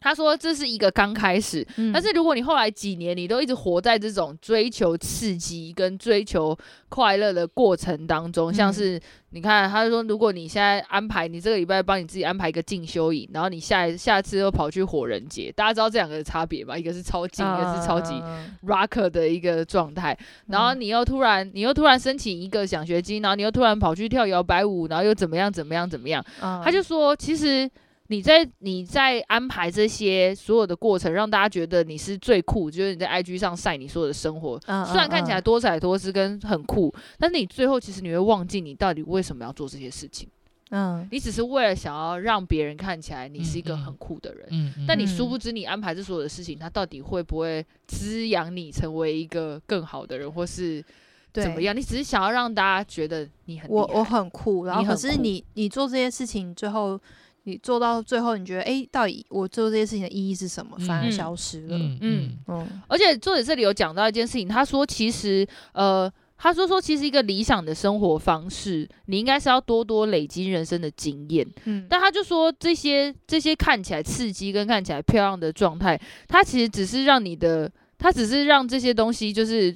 [0.00, 6.56] 他说这是一个刚开始，嗯但是如果你后来几年你都一直活在这种追求刺激跟追求
[6.88, 16.78] 快乐的过程当中，嗯像是你看，他就说，如果你现在安排你这个礼拜帮你自己安排一个进修营，然后你下一下次又跑去火人节，大家知道这两个的差别吧？
[16.78, 26.24] 一个是超近，一个是超级嗯 rocker 的一个状态，然后你又突然你又突然申请一个奖学金，然后你又突然跑去跳摇摆舞，然后又怎么样怎么样怎么样。
[26.40, 27.68] 嗯他就说，其实
[28.08, 40.28] 你在你在安排这些所有的过程，让大家觉得你是最酷，就是你在 IG 上晒你所有的生活，嗯虽然看起来嗯多彩多姿跟很酷，但是你最后其实你会忘记你到底为什么要做这些事情，
[40.70, 44.46] 嗯你只是为了想要让别人看起来你是一个很酷的人。
[44.50, 50.84] 嗯，嗯但你嗯殊不知，你安排这所有的事情，它到底会不会滋养你成为一个更好的人，或是
[51.32, 51.76] 怎么样？
[51.76, 56.98] 你只是想要让大家觉得你很我我很酷，然后你很酷可是你你做这些事情，最后
[57.48, 60.76] 你做到最后，你觉得哎、诶到底我做这些事情的意义是什么？
[60.80, 61.76] 反而嗯消失了。
[61.76, 71.46] 嗯嗯嗯嗯而且作者这里有讲到一件事情，他说其实呃，他说说其实一个理想的生活方式，你应该是要多多累积人生的经验。
[71.66, 79.72] 嗯但他就说这些这些看起来刺激跟看起来漂亮的状态，它其实只是让你的，它只是让这些东西就是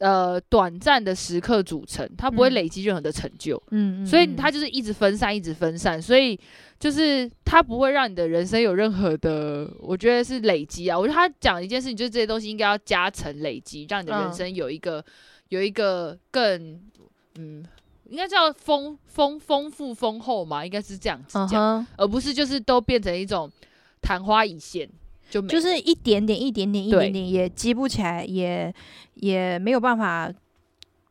[0.00, 2.54] 呃短暂的时刻组成，它不会嗯。
[2.54, 3.56] 累积任何的成就。
[3.70, 4.02] 嗯。
[4.02, 6.38] 嗯所以它就是一直分散，一直分散，所以
[6.78, 10.98] 就是它不会让你的人生有任何的，我觉得是累积啊。
[10.98, 14.34] 我觉得他讲一件事情，就是这些东西应该要加成累积，让你的人嗯。
[14.34, 15.04] 生有一个、
[15.48, 16.80] 有一个更
[17.38, 17.64] 嗯
[18.08, 23.50] 应该叫丰丰丰富丰厚嘛，应该是这样子讲，而不是就是都变成一种
[24.00, 24.88] 昙花一现，
[25.28, 28.72] 就就是一点点一点点一点点也积不起来，也
[29.14, 30.32] 也没有办法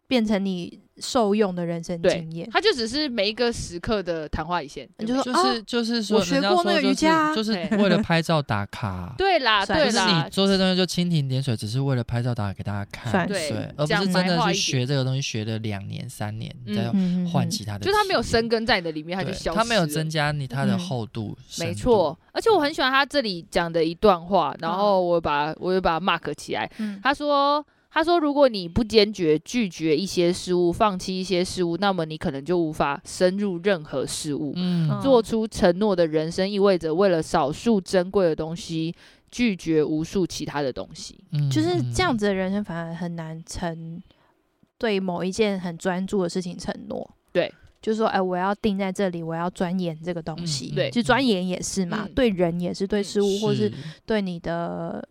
[0.08, 0.80] 变成你。
[0.98, 9.14] 受用的人生经验，他就只是每一个时刻的昙花一现，你就说就是就是说，我学过那个瑜伽，就是 为了拍照打卡。
[9.18, 16.90] 对啦，对啦，你做这东西就蜻蜓点水，只是为了拍照打卡给大家看，对，而不是真的去学这个东西，学了两年三年再
[17.30, 17.86] 换其他的。
[17.86, 19.58] 就他没有生根在你的里面，他就消失。
[19.58, 21.38] 他没有增加你他的厚度。
[21.60, 26.72] 没错，而且我很喜欢他这里讲的一段话，然后我把我又把它 mark 起来。
[27.04, 27.66] 他说。
[27.96, 34.52] 他说：“如果你不坚决拒绝一些事物，放弃一些事物，那么你可能就无法深入任何事物。
[34.58, 38.94] 嗯，做出承诺的人生意味着为了少数珍贵的东西，
[39.32, 41.18] 拒绝无数其他的东西。
[41.32, 44.04] 嗯，就是这样子的人生，反而很难承
[44.78, 47.10] 对某一件很专注的事情承诺。
[47.32, 47.50] 对，
[47.82, 50.70] 就是说，哎，我要定在这里，我要钻研这个东西。
[50.76, 53.72] 对，就钻研也是嘛，对人也是，对事物或是
[54.06, 55.08] 对你的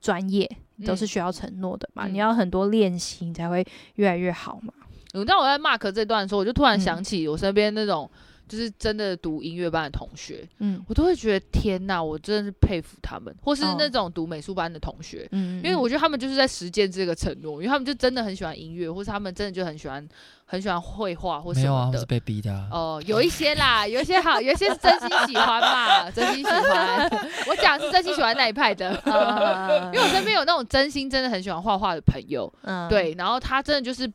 [0.00, 0.50] 专业。”
[0.84, 4.72] 都是需要承诺的嘛，嗯、你要很多练习，你才会越来越好嘛。
[5.12, 8.10] 你知道我在 mark 这段的时候，我就突然想起我身边那种。
[8.48, 20.06] 就是真的读音乐班的同学，嗯，我都会觉得天哪，我真的是佩服他们，或是那种读美术班的同学，嗯，因为我觉得他们就是在实践这个承诺，因为他们就真的很喜欢音乐，或是他们真的就很喜欢
[20.44, 21.70] 很喜欢绘画或什么的。
[21.70, 22.52] 没有啊，是被逼的。
[22.70, 27.10] 哦，有一些啦， 有一些好，有一些是真心喜欢嘛， 真心喜欢。
[27.48, 28.90] 我讲是真心喜欢那一派的，
[29.92, 34.10] 因为我身边有那种真心真的很喜欢画画的朋友，嗯，对，然后他真的就是。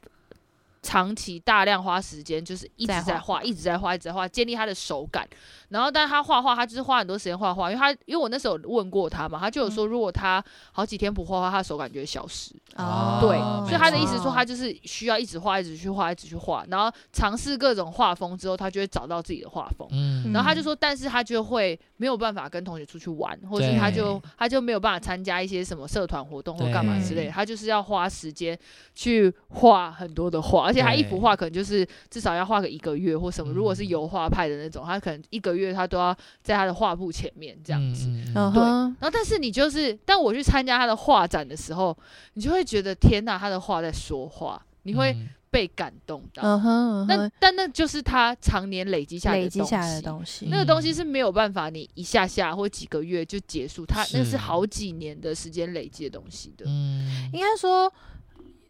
[0.81, 5.27] 长期大量花时间，就是一直在画，一直在画，一直在画，建立他的手感。
[5.71, 12.53] 然后，但他画画，他就是花很多时间画画，因为他，因为我那时候问过他嘛，他就有说，如果他好几天不画画，他的手感就会消失。
[12.75, 19.87] 哦，对，所以他的意思说，他就是需要一直画，一直去画，一直去画，然后尝试各种画风之后，他就会找到自己的画风。
[19.91, 28.59] 嗯，然后他就说，但是他就会没有办法跟同学出去玩，或是他就他就没有办法参加一些什么社团活动或干嘛之类的，他就是要花时间
[28.93, 33.53] 去画很多的画，而且他一幅画可能就是至少要画个一个月或什么。
[33.53, 35.60] 如果是油画派的那种，他可能一个月。
[35.61, 38.61] 月他都要在他的画布前面这样子，嗯嗯、对。
[38.63, 41.97] 然后，但是你就是，但我去参加他的画展的时候，
[42.33, 45.15] 你就会觉得天呐，他的画在说话，你会
[45.49, 46.43] 被感动到。
[46.43, 56.65] 嗯哼，那但那就是他常年累积下来的东西，累积下的东西，那个东西是没有办法你一下下或几个月就结束，他那是好几年的时间累积的东西的。
[56.67, 57.91] 嗯，应该说。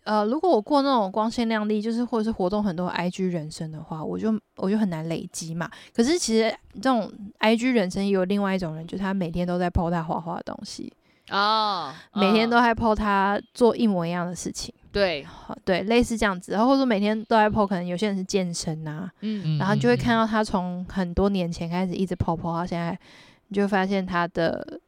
[0.03, 5.69] 呃，如果我过那种光鲜亮丽，就是或者是活动很多 IG 人生的话，我就我就很难累积嘛。
[5.93, 10.91] 可是其实这种 IG 人生也有另外一种人，就是他每天都在 po 他画画的东西
[11.29, 14.73] 啊，哦、每天都在 po 他做一模一样的事情。
[14.91, 15.25] 对，
[15.63, 16.51] 对，类似这样子。
[16.51, 22.99] 然后或者说每天都在 po，可能有些人是健身啊，嗯，然后就会看到他从很多年前开始一直 po po 到现在，
[23.47, 24.79] 你就发现他的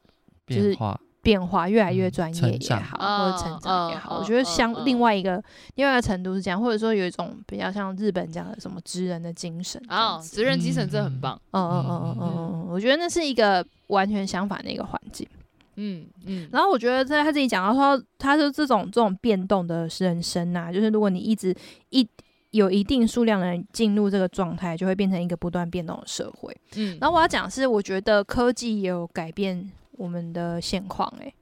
[0.47, 0.75] 就是
[1.23, 1.67] 变化。
[1.67, 5.43] 越来越专业也好，嗯、或者成长也好，嗯、我觉得像另外一个、嗯、
[5.75, 11.39] 另外一个程度是这样，或者说有一种比较像日本讲的什么职人的精神啊，职人精神真的很棒。
[11.51, 15.27] 嗯嗯嗯嗯嗯嗯，我觉得那是一个完全相反的一个环境。
[15.75, 21.55] 嗯嗯，然后我觉得在他自己讲到说，他说这种这种变动的人生啊，就是如果你一直
[21.89, 22.07] 一
[22.51, 26.55] 有一定数量的人进入这个状态，就会变成一个不断变动的社会。
[26.75, 29.71] 嗯，然后我要讲的是，我觉得科技也有改变。
[29.93, 31.33] 我们的现况，哎，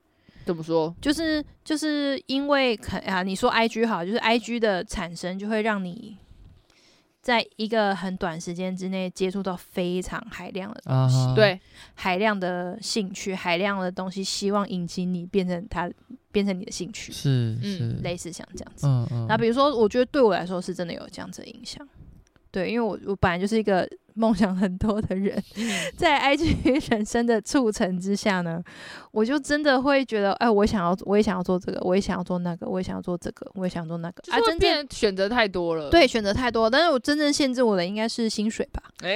[0.46, 0.96] 怎么说？
[1.02, 6.18] 就是就是因为可啊，你说 I G 好，就是 I G 的产生就会让你
[7.22, 11.60] 在一个很短时间之内接触到非常海量的东西，对、uh huh.
[11.94, 15.88] 海量的兴趣，海量的东西，希望引起你变成它，
[16.32, 18.88] 变成你的兴趣，是是、嗯、类似像这样子。
[18.88, 19.26] 嗯嗯。
[19.30, 21.88] 那比如说，我觉得对我来说是真的有这样子的影响，
[22.52, 23.88] 对，因为我我本来就是一个。
[24.14, 25.42] 梦想很多的人，
[25.96, 28.62] 在 IG 人生的促成之下呢，
[29.12, 34.22] 我就真的会觉得，哎，我想要，我也想要做这个，我也想要做那个，我也想要做这个，我也想要做那个。
[34.30, 36.70] 啊，真正选择太多了，对，选择太多。
[36.70, 38.84] 但是我真正限制我的应该是薪水吧？
[39.02, 39.16] 哎，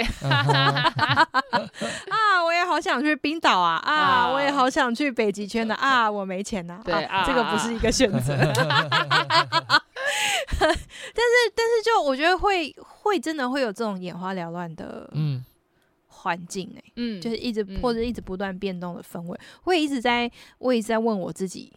[2.10, 3.76] 啊，我也好想去冰岛啊！
[3.84, 6.10] 啊，我也好想去北极圈的啊！
[6.10, 6.94] 我没钱呐，对，
[7.28, 8.34] 这个不是一个选择。
[10.60, 10.76] 但是，
[11.56, 15.12] 但是，就我觉得会会真的会有这种眼花缭乱的
[16.08, 21.72] 环境哎，嗯，就是一直或者一直不断变动的氛围，会一直在，我一直在问我自己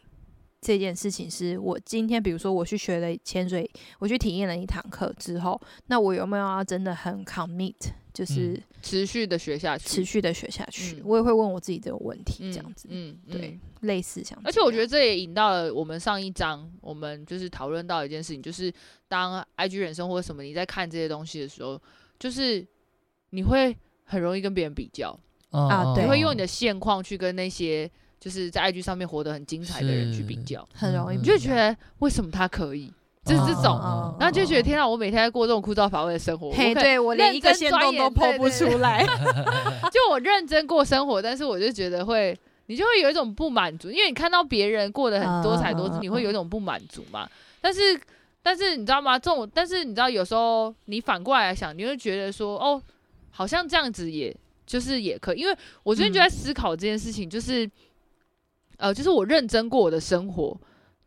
[0.61, 7.75] 这件事情：是我今天，比如说我去学了潜水，我去体验了一堂课之后，那我有没有要真的很 commit？
[8.19, 10.97] 就是嗯持续的学下去，持续的学下去。
[10.97, 14.43] 嗯我也会问我自己这个问题，这样子，嗯，嗯对，嗯类似像这样。
[14.45, 18.73] 而且我觉得这也引到了我们上一章，我们就是讨论到一件事情，就是
[19.07, 21.81] 当 IG 人生或者什么你在看这些东西的时候，
[22.19, 22.67] 就是
[23.31, 25.17] 你会很容易跟别人比较，
[25.51, 32.93] 啊对你会用你的现况去跟那些就是在 IG 上面活得很精彩的人去比较，很容易你就觉得为什么他可以，
[33.29, 39.05] 就是这种，嗯然后就觉得天啊，我每天在过这种枯燥乏味的生活，嘿，我可对我连一个线动都剖不出来。
[39.93, 42.37] 就我认真过生活，但是我就觉得会，
[42.67, 47.29] 你就会有一种不满足，因为你看到别人过得很多彩多姿，嗯你会有一种不满足嘛。
[47.61, 48.01] 但是，
[48.43, 49.19] 但是你知道吗？
[49.19, 52.81] 这种，但是你知道，有时候你反过来想，你会觉得说，哦，
[53.31, 54.35] 好像这样子也，
[54.67, 55.41] 就是也可以。
[55.41, 57.69] 因为我最近就在思考这件事情，就是，
[58.79, 60.57] 呃，就是我认真过我的生活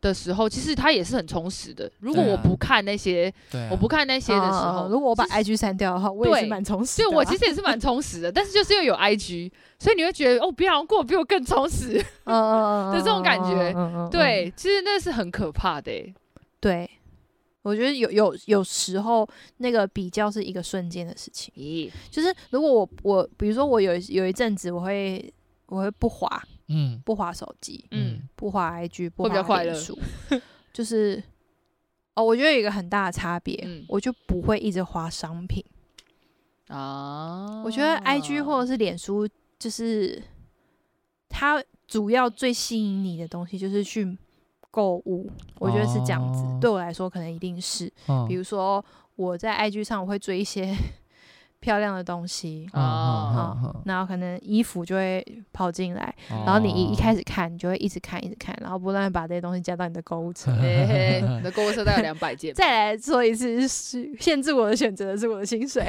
[0.01, 1.89] 的时候，其实它也是很充实的。
[1.99, 7.09] 如果我不看那些，对啊，我不看那些的时候，嗯如果我把 IG 删掉的话，我也是蛮充实的啊。
[7.09, 11.99] 所以我其实也是蛮充实的，但是就是因为有 IG，所以你会觉得哦，别人过得比我更充实。
[12.25, 13.73] 嗯嗯 嗯的这种感觉
[14.09, 16.13] 对，其实那是很可怕的欸。
[16.59, 16.89] 对，
[17.61, 25.31] 我觉得有有有时候那个比较是一个瞬间的事情，咦，就是如果我我比如说我有有一阵子我会
[25.67, 27.01] 我会不滑嗯。
[27.05, 28.21] 不划手机，嗯。
[28.35, 29.97] 不划 IG，不滑会比较快书，
[30.73, 31.21] 就是
[32.15, 33.85] 哦，我觉得有一个很大的差别，嗯。
[33.89, 35.63] 我就不会一直划商品。
[36.67, 39.27] 啊，我觉得 IG 或者是脸书，
[39.59, 40.21] 就是
[41.27, 44.17] 它主要最吸引你的东西就是去
[44.69, 45.29] 购物，
[45.59, 46.39] 我觉得是这样子。
[46.39, 46.57] 哦。
[46.61, 48.25] 对我来说，可能一定是，嗯。
[48.27, 48.83] 比如说
[49.17, 50.73] 我在 IG 上我会追一些
[51.61, 60.51] 漂亮的东西，嗯啊嗯嗯然后可能衣服就会跑进来，嗯然后你一一开始始看，你就会一直看，一直看，然后不断把这些东西加到你的购物车。
[60.59, 65.85] 嘿嘿，你的购物车大概两百件， 再来说一次，是限制我的选择的是我的薪水，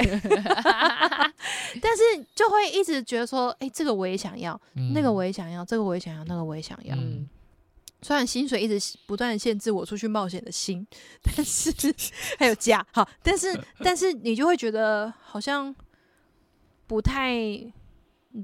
[1.81, 4.59] 但是就会一直觉得说，哎、这个我也想要，
[4.93, 6.95] 那个我也想要，这个我也想要，那个我也想要。
[6.95, 7.27] 嗯，
[8.03, 10.85] 虽然薪水一直不断限制我出去冒险的心，
[11.23, 11.73] 但是
[12.37, 15.73] 还有家好，但是 但是你就会觉得好像
[16.85, 17.33] 不太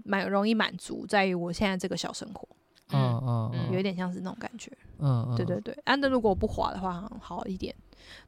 [0.05, 2.47] 蛮容易满足，在于我现在这个小生活，
[2.91, 4.71] 嗯嗯嗯有一点像是那种感觉。
[4.99, 7.75] 嗯对对对，啊，德如果我不滑的话，好好一点。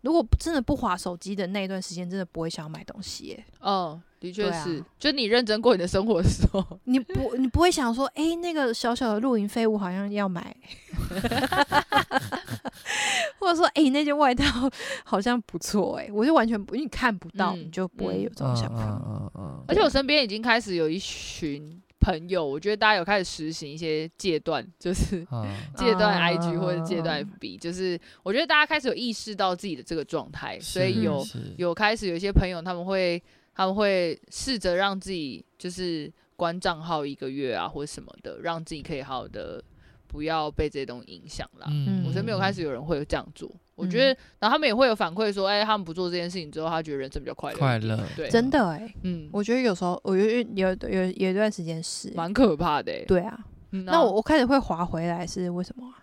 [0.02, 3.46] 如果真的不划手机的那一段时间，真的不会想要买东西耶。
[3.60, 10.56] 哦，的确是，就你认真过你的生活的时候，你不，你不会想说，哎、那个小小的露营废物好像要买，
[13.40, 14.70] 或者说，哎、那件外套
[15.06, 18.84] 好像不错，哎，我就完全不，因为你看不到，嗯你就不会有这种想法。
[18.84, 25.48] 嗯嗯嗯而且我身边已经开始有一群朋友，我觉得大家有开始实行一些戒断，就是嗯。
[25.78, 26.28] 戒断啊。
[26.32, 31.24] IG 或者戒断 FB，就是我觉得大家开始有意识到自己的这个状态，所以有
[31.58, 33.22] 有开始有一些朋友他们会
[33.54, 39.64] 他们会试着让自己就是关账号一个月啊或者什么的，让自己可以好好的
[40.08, 41.68] 不要被这些东西影响啦。
[41.70, 42.04] 嗯。
[42.08, 43.50] 我身边有开始有人会有这样做，
[43.82, 53.04] 我觉得，然后他们也会有反馈说，哎、他们不做这件事情之后，他觉得人生比较快乐，快乐对，真的哎，嗯，我觉得有时候，我觉得有有有有一段时间是，蛮可怕的、欸。
[53.08, 53.38] 对啊。
[53.74, 55.96] 嗯那我我开始会滑回来是为什么啊？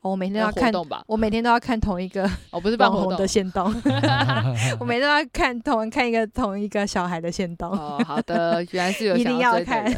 [0.00, 0.72] 哦我每天都要要看？
[1.06, 3.66] 我每天都要看同一个哦，不是网红的线动
[4.80, 7.70] 我每天都要看同看一个同一个小孩的线动。
[7.70, 9.94] 哦，好的，原来是有 一想定要看。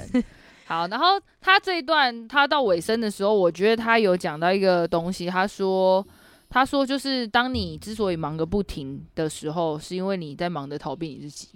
[0.66, 6.05] 好，然后他这一段他到尾声的时候，我觉得他有讲到一个东西，他说。
[6.53, 11.49] 他说：“就是当你之所以忙个不停的时候，是因为你在忙着逃避你自己。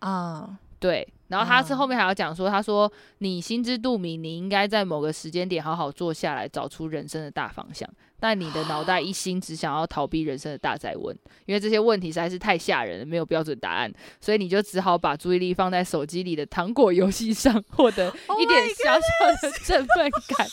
[0.00, 7.88] 啊，对，然后他是啊后面还要讲说，他说你心知肚明，你应该在某个时间点好好坐下来，找出人生的大方向。
[8.18, 20.48] 但你的脑袋一心只想要逃避人生的大灾问，因为这些问题实在是太吓人了，没有标准答案，所以你就只好把注意力放在手机里的糖果游戏上，获得 Oh 一点小小的 振奋感。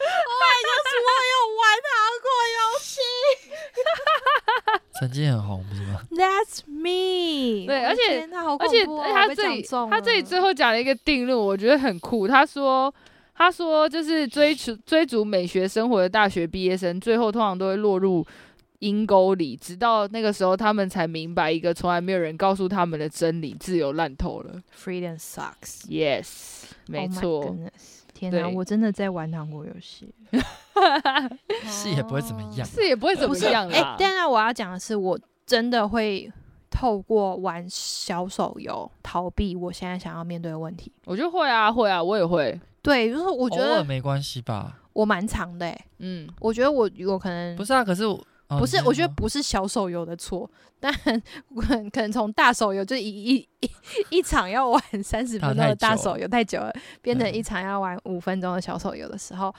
[0.00, 1.92] 就是我有玩糖
[2.24, 2.69] 果游戏
[4.98, 7.66] 曾经很红，不是吗？，That's me。
[7.66, 12.26] 对而且他好而且恐怖哦而且他被这里他这里最后讲了一个定论，我觉得很酷。
[12.28, 12.92] 他说
[13.34, 18.26] 他说就是追逐追逐美学生活的大学毕业生，最后通常都会落入
[18.80, 24.60] 阴沟里，直到那个时候他们才明白一个从来没有人告诉他们的真理：自由烂透了。
[24.76, 25.86] Freedom sucks。
[25.88, 27.56] Yes，没 Oh 错。
[28.20, 30.14] 天哪，对我真的在玩糖果游戏，
[31.64, 32.66] 是也不会怎么样。
[32.66, 33.96] 是也不会怎么样啦。
[33.98, 36.30] 但是我要讲的是，我真的会
[36.68, 40.92] 透过玩小手游逃避我现在想要面对的问题。
[41.06, 42.60] 我觉得会啊，会啊，我也会。
[42.82, 44.76] 对，就是我觉得没关系吧？
[44.92, 48.26] 我蛮长的、欸，嗯，我觉得我我可能不是啊，可是我哦
[48.58, 50.92] 不是，我觉得不是小手游的错，但
[51.92, 53.70] 可能从大手游就一一一
[54.18, 59.54] 一场要玩 三十分钟的大手游太久了，变成一场要玩五分钟的小手游的时候，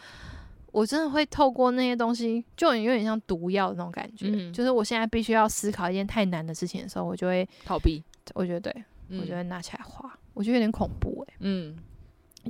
[0.72, 4.28] 我真的会透过那些东西，就有点像毒药的那种感觉。
[4.30, 8.04] 嗯就是我现在必须要思考一件太难的事情的时候，我就会逃避。
[8.34, 11.76] 我觉得对，嗯我觉得拿起来滑，我觉得有点恐怖哎、嗯，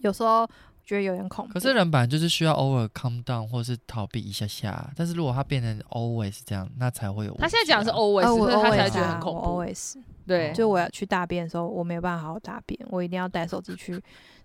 [0.02, 0.48] 有时候
[0.86, 1.54] 觉得有点恐怖。
[1.54, 9.40] 可是人本来就是需要偶尔 calm down 或是逃避一下下，但是如果他变成 always 这样，那才会有啊、他现在讲的是 always，、啊，我所以他才觉得啊很恐怖。
[9.40, 9.96] 我 always
[10.28, 14.02] 对，就我要去大便的时候，我没有办法好好大便，我一定要带手机去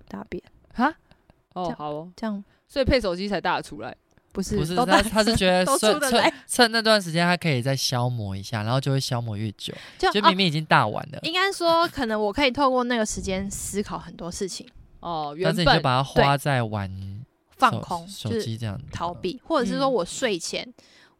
[0.08, 0.42] 大便，
[0.74, 0.92] 哈，
[1.54, 2.44] 哦好哦，这样。
[2.68, 3.96] 所以配手机才大得出来。
[4.32, 14.68] 不是不是他他是觉得都趁趁趁那段时间他可以再消磨一下，然后就会消磨越久，就明明已经大完了，应该说，可能我可以透过那个时间思考很多事情，
[15.06, 16.90] 哦，原但是你就本把它花在玩
[17.56, 19.14] 放空，手就是机这样逃。
[19.14, 20.66] 避，或者是说嗯我睡前，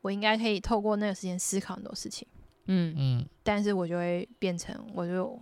[0.03, 2.26] 我应该可以透过那个时间思考很多事情，
[2.66, 5.39] 嗯嗯，但是我就会变成我就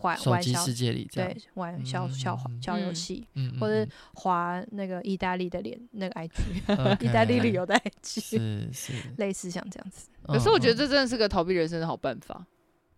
[0.00, 6.30] 玩手机世界里这样，对玩小小嗯小游戏，嗯，或者嗯滑那个意大利的脸那个 IG，
[6.68, 10.08] 嗯 意大利旅游的 IG，是是， 类似像这样子。
[10.24, 12.46] 可是我觉得嗯这真的是个逃避人生的好办法，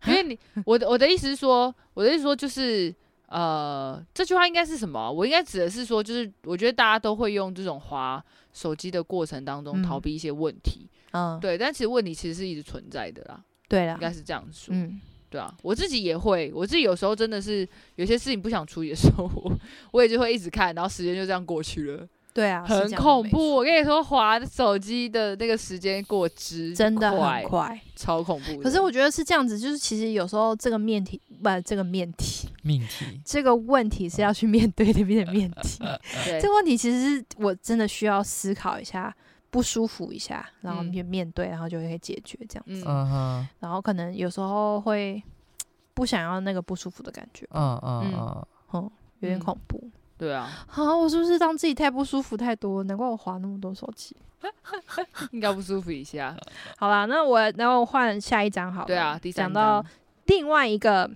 [0.07, 2.95] 因为你我的我的意思是说，我的意思说就是
[3.35, 9.83] 呃，这句话应该是什么啊、我应该指的是说，就是我觉得大家都会用这种滑手机的过程当中嗯。
[9.83, 19.59] 逃避一些问题，嗯，对，但其实问题其实是一直存在的啦，对啦应，该是这样说，嗯，对啊，我自己也会，我自己有时候真的是有些事情不想处理的时候， 我
[19.91, 23.55] 我也就会一直看，然后时间就这样过去了，对啊，很恐怖。
[23.55, 27.81] 我跟你说，滑手机的那个时间过之真的快很快。
[27.95, 28.59] 超恐怖。
[28.59, 35.79] 可是我觉得是这样子，就是其实有时候这个面题不，这个面题， 命题，这个问题是要去面对的， 变成面题。
[36.25, 39.15] 对这个问题其实是我真的需要思考一下，
[39.51, 42.85] 不舒服一下，然后去面面对，然后就可以解决这样子。
[42.85, 45.23] 嗯嗯，然后可能有时候会
[45.95, 49.89] 不想要那个不舒服的感觉，嗯嗯嗯嗯，嗯，有点嗯恐怖。
[50.17, 52.85] 对啊，啊，我是不是让自己太不舒服太多？
[52.85, 54.17] 难怪我滑那么多手机。
[55.33, 56.37] 应该不舒服一下。
[56.77, 58.87] 好啦，那我那我换下一张好了。
[58.87, 59.85] 对啊，第三讲到
[60.27, 61.11] 另外一个，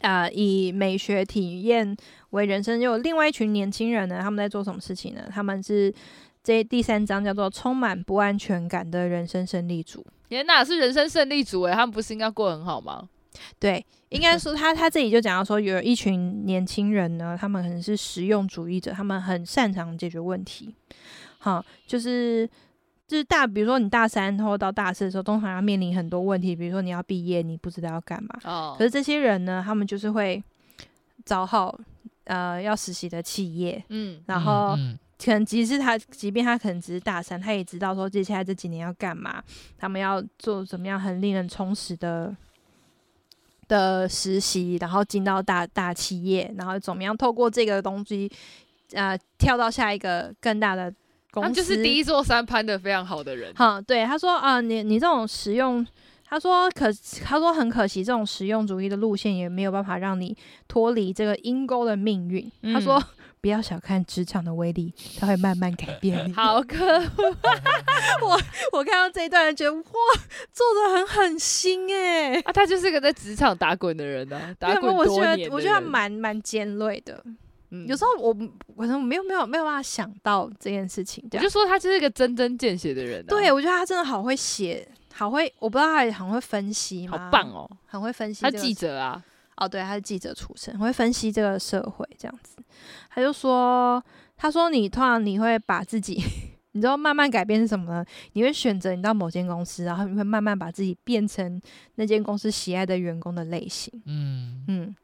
[0.00, 1.96] 呃，以美学体验
[2.30, 5.22] 为人生，又有另外一群年轻人呢，他们在做什么事情呢？
[5.32, 5.92] 他们是
[6.42, 10.04] 这第三章叫做充满不安全感的人生胜利组。
[10.28, 13.08] 天哪，是人生胜利组诶，他们不是应该过很好吗？
[13.58, 20.74] 对，应该说他他自己就讲到说，有一群年轻人呢，他们可能是实用主义者，他们很擅长解决问题。
[21.38, 22.48] 好，就是
[23.06, 28.28] 就是大，比如说你大三或到大四的时候，通常要面临很多问题，比如说你要毕业，你不知道要干嘛。
[28.44, 28.74] 哦。
[28.78, 30.42] 可，是这些人呢，他们就是会
[31.24, 31.78] 找好
[32.24, 34.98] 呃要实习的企业，嗯，然后嗯。
[35.18, 39.42] 可能即使他，即便他可能只是大三，他也知道说接下来这几年要干嘛，
[39.78, 42.36] 他们要做怎么样很令人充实的
[43.68, 48.30] 的实习，然后进到大大企业，然后怎么样透过这个东西，
[48.92, 50.92] 呃，跳到下一个更大的
[51.32, 53.52] 公司，他就是第一座山攀的非常好的人。
[53.54, 55.86] 好，对，他说啊、你你这种实用，
[56.24, 56.86] 他说可，
[57.24, 60.36] 他说很可惜，这种实用主义的路线也没有办法让你
[60.68, 62.50] 脱离这个阴沟的命运。
[62.62, 63.02] 嗯他说，
[63.40, 66.32] 不要小看职场的威力，它会慢慢改变你。
[66.34, 66.76] 好可
[68.22, 68.40] 我
[68.72, 69.92] 我看到这一段，就觉得哇，
[70.52, 72.34] 做的很狠心哎。
[72.40, 77.22] 啊，他就是个在职场打滚的人呢、 啊，打滚我觉得我觉得他蛮蛮尖锐的。
[77.24, 87.18] 嗯有时候我可能没有没有没有办法想到这件事情，我就说他就是一个针针见血的人、啊，对，我觉得他真的好会写，好会，我不知道他很会分析好？
[87.30, 88.48] 棒哦，很会分析。
[88.52, 89.20] 记者啊，
[89.56, 92.56] 哦，对，他是记者出身，很会分析这个社会这样子。
[93.10, 94.02] 他就说，
[94.36, 96.22] 他说你通常你会把自己，
[96.72, 98.04] 你知道慢慢改变是什么呢？
[98.34, 101.60] 你会选择你到某间公司，然后你会慢慢把自己变成
[101.94, 104.02] 那间公司喜爱的员工的类型。
[104.04, 104.96] 嗯嗯，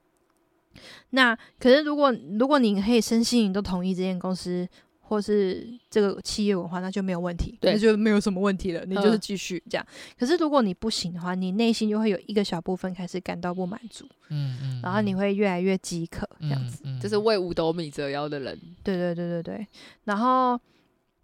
[1.11, 4.69] 那可是如果如果你可以身心你都同意这间公司
[5.13, 9.87] 或是这个企业文化，那就没有问题，对那就没有什么问题了，你就是嗯继续这样。
[10.19, 16.81] 可是如果你不行的话，你内心就会有一个小部分开始感到不满足，嗯嗯，然后你会越来越饥渴这样子。
[16.87, 18.59] 嗯，就是为五斗米折腰的人。
[18.83, 19.67] 对对对对对。
[20.05, 20.59] 然后，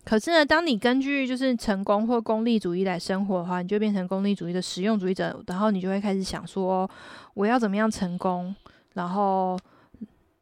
[0.04, 6.86] 可是呢，当你根据就是成功或功利主义来生活的话，你就变成功利主义的实用主义者，然后你就会开始想说，
[7.32, 8.54] 我要怎么样成功，
[8.92, 9.58] 然后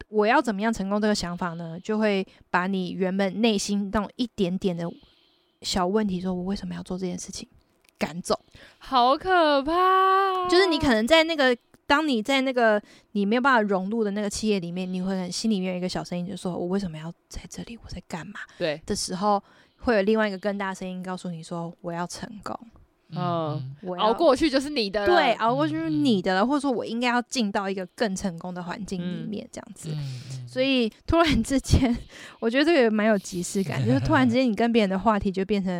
[0.09, 4.89] 我要怎么样成功这个想法呢，就会把你原本内心那种一点点的
[5.61, 7.47] 小问题，说我为什么要做这件事情，
[7.97, 8.39] 赶走。
[8.77, 10.47] 好可怕！
[10.47, 11.55] 就是你可能在那个，
[11.85, 12.81] 当你在那个
[13.11, 18.39] 你没有办法融入的那个企业里面，你会很心里面有一个小声音，就说我为什么要在这里，我在干嘛？
[18.57, 19.43] 对，的时候，
[19.79, 22.57] 会有另外一个更大声音告诉你说：“我要成功。”
[23.15, 29.89] 嗯，我熬过去就是你的了，对，熬过去就是你的了，或者说我应该要进到一个更成功的环境里面，这样子。
[29.91, 31.95] 嗯所以突然之间，
[32.39, 35.71] 我觉得这个也蛮有即视感， 就是突然之间你跟别人的话题就变成，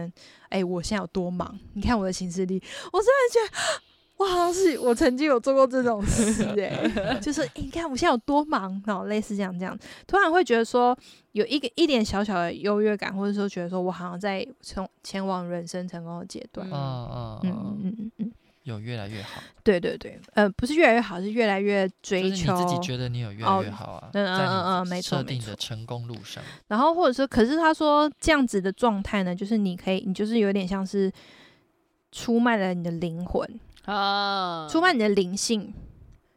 [0.49, 1.57] 哎、欸，我现在有多忙？
[1.73, 2.61] 你看我的行事历，
[2.91, 3.81] 我突然觉得，
[4.17, 10.97] 我好像是我曾经有做过这种事、欸，哎，就是、欸、你看我现在有多忙，然后类似这样这样，突然会觉得说
[11.33, 18.31] 有一个一点小小的优越感，或者说觉得说我好像在从前往人生成功的阶段，嗯嗯嗯嗯嗯嗯。
[18.63, 22.51] 有越来越好，对对对，呃，不是越来越好，是越来越追求。
[22.53, 24.09] 你自己觉得你有越来越好啊？
[24.11, 26.43] 嗯嗯嗯嗯，没错，设定的成功路上。
[26.67, 31.09] 然后或者说，可是他说这样子的状态呢，就是你可以，你就是有点像是
[32.11, 33.49] 出卖了你的灵魂
[33.87, 35.73] 啊，出卖你的灵性。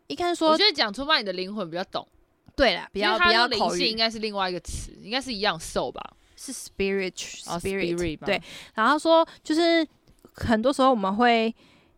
[0.07, 2.07] 应该说，我觉得讲出卖你的灵魂比较懂。
[2.57, 6.03] 对啦，比较比较灵性应该是另外一个词，应该是一样受吧？
[6.37, 8.43] 是 spirit spirit、oh, spirit 对。
[8.75, 9.87] 然后说，就是
[10.33, 11.55] 很多时候我们会。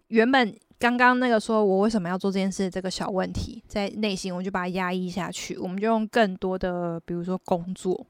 [0.08, 8.06] 原本刚刚那个说我为什么要做这件事这个小问题，在内心我就把它压抑下去，我们就用更多的，比如说工作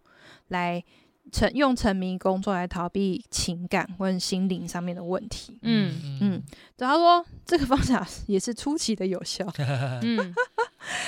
[0.49, 0.83] 来
[1.31, 5.59] 沉用沉迷工作来逃避情感或者心灵上面的问题。
[5.63, 6.43] 嗯嗯，
[6.79, 9.47] 然后他说这个方法也是出奇的有效。
[10.03, 10.35] 嗯，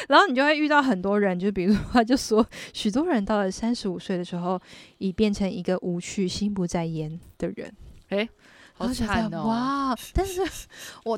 [0.08, 4.60] 然后你就会遇到很多人，就比如说他就说，许多人到了三十五岁的时候，
[4.98, 7.72] 已变成一个无趣、心不在焉的人。
[8.10, 8.28] 诶。
[8.76, 9.44] 好惨哦！
[9.46, 10.42] 哇，但是
[11.04, 11.16] 我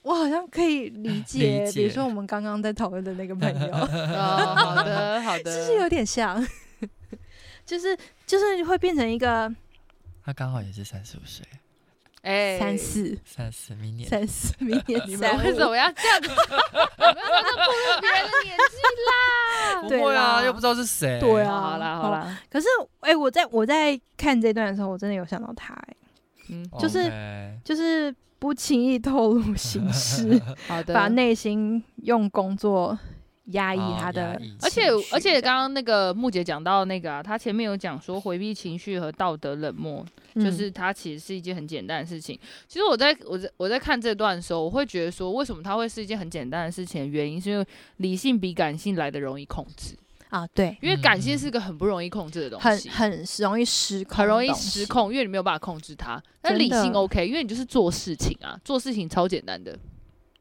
[0.00, 6.42] 我好像可以理解，理解比如说我们刚刚在讨论的那个朋友， 哦、好的好的，就是有点像，
[7.66, 9.52] 就是就是会变成一个，
[10.24, 11.44] 他刚好也是三十五岁，
[12.22, 13.18] 哎，三四。
[13.24, 14.08] 三四，明年。
[14.08, 15.02] 三四，明年。
[15.06, 16.20] 你们为什么要这样。
[16.22, 16.28] 子？
[16.28, 18.76] 不要让他步入别人的年纪
[19.10, 19.82] 啦！
[19.82, 22.38] 不会啊，又不知道是谁，对啊，好啦好啦。
[22.48, 22.66] 可是
[23.00, 25.96] 哎、欸，我在我在看这段的时候，我真的有想到他、欸，
[26.50, 27.10] 嗯，就是.
[27.64, 32.96] 就是不轻易透露心事， 好的，把内心用工作
[33.52, 34.82] 压抑他的、哦，而且
[35.12, 42.38] 而且刚刚那个木姐讲到那个啊，她前面有讲说回避情绪和道德冷漠，嗯，就是它其实是一件很简单的事情。
[42.66, 47.64] 其实我在我在我在看这段的时候，我会觉得说，为什么它会是一件很简单的事情原因，是因为
[47.98, 49.96] 理性比感性来的容易控制。
[50.28, 56.20] 啊，对，因为感性是个很不容易控制的东西，很很容易失控，很容易失控，因为你没有办法控制它。
[56.42, 59.78] 但理性 OK，因为你就是做事情啊，做事情超简单的。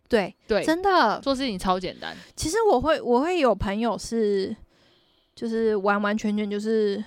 [0.08, 2.16] 对对，真的做事情超简单。
[2.36, 4.56] 其实我会我会有朋友是，
[5.36, 7.03] 就是完完全全就是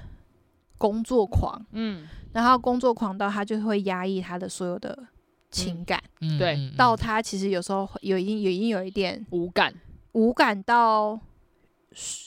[0.77, 4.99] 工作狂，嗯，然后工作狂到他就会压抑他的所有的
[5.51, 9.75] 情感，嗯、对，到他其实有时候有已经有已经有一点无感，
[10.13, 11.21] 无感到。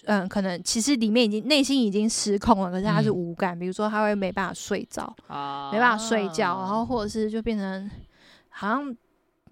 [0.05, 7.89] 嗯，可能其实里面已经内心已经失控了，可是他是无感，嗯、比如说他会没办法睡着，啊，没办法睡觉，然后或者是就变成
[8.49, 8.93] 好像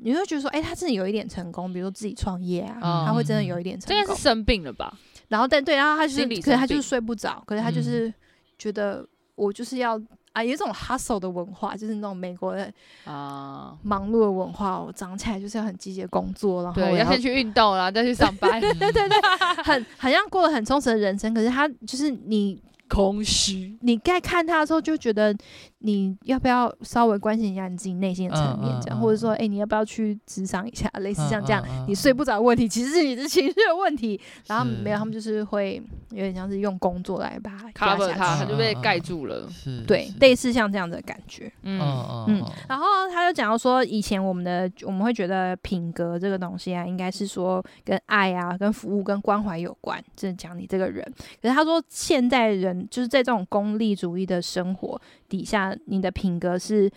[0.02, 4.98] 你会觉得说，哎、欸，他自己有一点成功，比如说自己创业啊、嗯，他会真的有一点成功，这个是生病了吧？
[5.28, 8.14] 然后但对，然后他就是，可是他就是睡不着，可是他就是
[8.58, 10.02] 觉得我就是要。
[10.32, 12.72] 啊，有一种 hustle 的文化，就是那种美国的
[13.04, 14.80] 啊忙碌的文化。
[14.80, 18.58] 我长起来就是要很积极的工作，然后要，要先去运动，然后再去上班。
[18.62, 19.18] 对对对对，
[19.64, 21.34] 很好像过了很充实的人生。
[21.34, 22.62] 可是他就是你。
[22.88, 25.32] 空虚，你该看他的时候就觉得
[25.80, 34.20] 你要不要稍微关心一下你自己内心的层面，这样、嗯嗯嗯，或者说，哎、欸，你要不要去咨商一下，类似像这样，嗯嗯嗯、你睡不着的问题，其实是你的情绪的问题。
[34.48, 39.48] 然后没有，他们就是会有点像是用工作来把它 cover 它，它就被盖住了。
[39.50, 41.52] 是，对，类似像这样的感觉。
[41.64, 42.46] 嗯嗯，嗯。
[42.68, 51.02] 然后他就讲到说，以前我们的我们会觉得品格这个东西啊，应该是说跟爱啊、跟服务、跟关怀有关，就是讲你这个人。
[51.42, 52.88] 可是他说，现代人。
[52.90, 55.00] 就是在这种功利主义的生活
[55.30, 56.92] 底下，你的品格是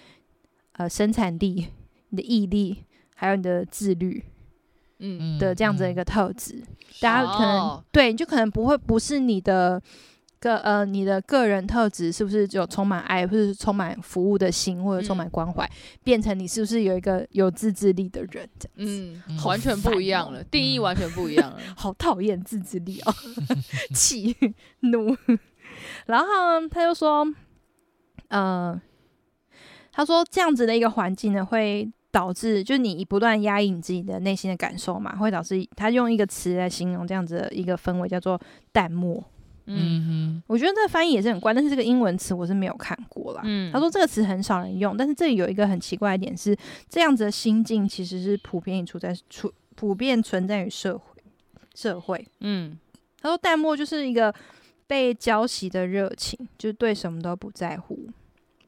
[0.72, 1.68] 呃生产力、
[2.10, 4.24] 你的毅力，还有你的自律，
[4.98, 6.66] 嗯的这样子的一个特质、嗯。
[7.00, 9.80] 大家可能、哦、对，就可能不会不是你的
[10.38, 15.70] 个呃你的个人特质是不是就充满爱，或者是充满服务的心，或者充满关怀、嗯，
[16.02, 18.48] 变成你是不是有一个有自制力的人？
[18.58, 21.58] 这样嗯，完全不一样了，哦、定义完全不一样了。
[21.76, 23.14] 好讨厌自制力哦，
[23.94, 24.36] 气
[24.80, 25.16] 怒。
[26.06, 26.26] 然后
[26.70, 27.34] 他就说，嗯、
[28.32, 28.80] 呃，
[29.92, 38.40] 他说这样子的一个环境呢，会导致就是你不断压抑你自己的内心的感受嘛，会导致他用一个词来形容这样子的一个氛围，叫做
[38.72, 39.22] 淡漠。
[39.66, 43.42] 嗯哼，我觉得这个翻译也是很怪，但是这个英文词我是没有看过啦。
[43.44, 46.56] 嗯，他说这个词很少人用，但是这里有一个很奇怪的点是，
[46.88, 51.22] 这样子的心境其实是普遍处在处普遍存在于社会
[51.74, 52.26] 社会。
[52.40, 52.78] 嗯，
[53.20, 54.34] 他说淡漠就是一个。
[54.84, 57.98] 被浇熄的热情，就是对什么都不在乎，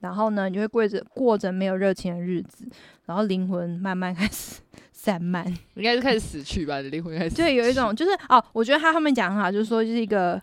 [0.05, 2.69] 然后呢，你就会过着过着没有热情的日子，
[3.07, 4.61] 然后灵魂慢慢 开始
[4.93, 5.47] 散漫，
[5.77, 6.79] 应该是开始死去吧？
[6.81, 10.39] 灵魂开始对有一种就是哦，我觉得他他们讲很好，就是说就是一个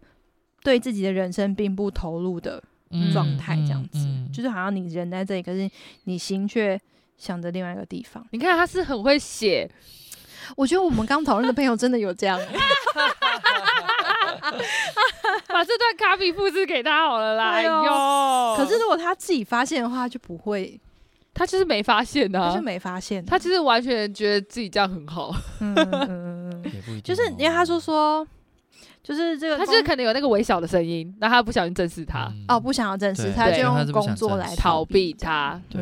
[0.64, 2.64] 对自己的人生并不投入的
[3.14, 5.70] 状态，这样子，嗯嗯嗯、就是好像你人在这里，可是
[6.05, 6.80] 你心却
[7.20, 8.26] 想着另外一个地方。
[8.32, 9.70] 你看他是很会写，
[10.57, 12.39] 我觉得我们刚讨论的朋友真的有这样。
[15.52, 17.49] 把这段卡比复制给他好了啦。
[17.52, 20.80] 哎呦，可是如果他自己发现的话，就不会。
[21.34, 23.26] 他就是没发现的，他就没发现。
[23.26, 25.34] 他其实完全觉得自己这样很好。
[25.62, 28.28] 嗯嗯嗯嗯， 就是因为他说说，
[29.02, 32.30] 就是这个，他就是可能有那个微小的声音，那他不小心正视他。
[32.49, 35.60] 哦，不想要正视，他就用工作来逃避他。
[35.70, 35.82] 对，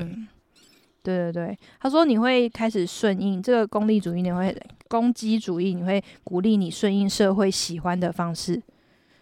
[1.02, 1.60] 对对对。
[1.80, 4.56] 他说你会开始顺应这个功利主义，你会
[4.88, 8.62] 攻击主义，你会鼓励你顺应社会喜欢的方式。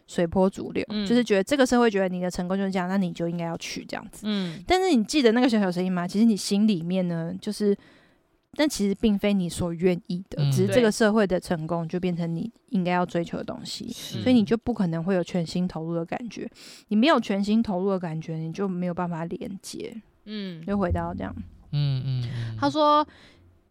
[0.08, 4.22] 随波逐流，嗯、就是觉得这个社会觉得你的成功就是这样，那你就应该要去这样子。
[4.26, 6.08] 嗯，但是你记得那个小小声音吗？
[6.08, 7.78] 其实你心里面呢，就是，
[8.55, 16.49] 但其实并非你所愿意的，嗯、只是这个社会的成功就变成你应该要追求的东西，所以你就不可能会有全心投入的感觉。
[16.88, 19.93] 你没有全心投入的感觉，你就没有办法连接。
[20.26, 21.36] 嗯，又回到这样。
[21.72, 23.05] 嗯嗯，嗯他说。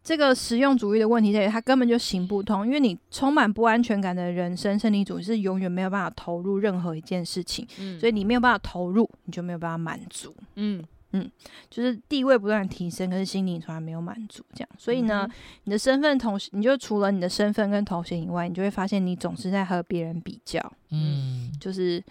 [0.07, 10.81] 这个实用主义的问题在于，它根本就行不通，因为你充满不安全感的人生胜利组是永远没有办法投入任何一件事情，嗯，所以你没有办法投入，你就没有办法满足，嗯。
[11.11, 11.29] 嗯，
[11.69, 15.31] 就是地位不断提升，可是心灵从来没有满足，这样，所以呢，嗯、
[15.65, 22.03] 你的身份头衔，你就除了你的身份跟头衔以外，你就会发现你总是在和别人比较，嗯，就是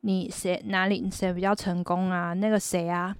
[0.00, 3.16] 你谁哪里谁比较成功啊，那个谁啊。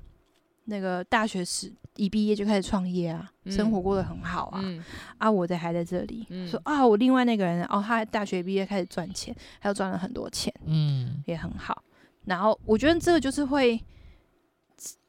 [0.67, 4.83] 那个大学时一毕业就开始创业啊，嗯、生活过得很好啊，嗯、
[5.19, 11.83] 啊，我的还在这里，嗯、说啊，我另外那个人哦，他大学毕业开始赚钱，他又赚了很多钱，嗯，也很好。
[12.25, 13.79] 然后我觉得这个就是会，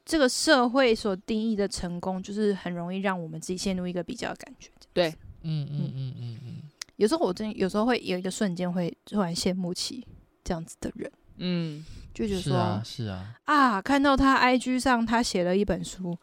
[0.04, 4.70] 这个社会所定义的成功，就是很容易让我们自己陷入一个比较的感觉。
[4.92, 5.08] 对，
[5.42, 6.56] 嗯嗯嗯嗯嗯，
[6.96, 10.06] 有时候我真有时候会有一个瞬间会突然羡慕起
[10.42, 11.84] 这样子的人，嗯。
[12.14, 16.16] 就觉得说是啊，是啊，啊，看到他 IG 上他写了一本书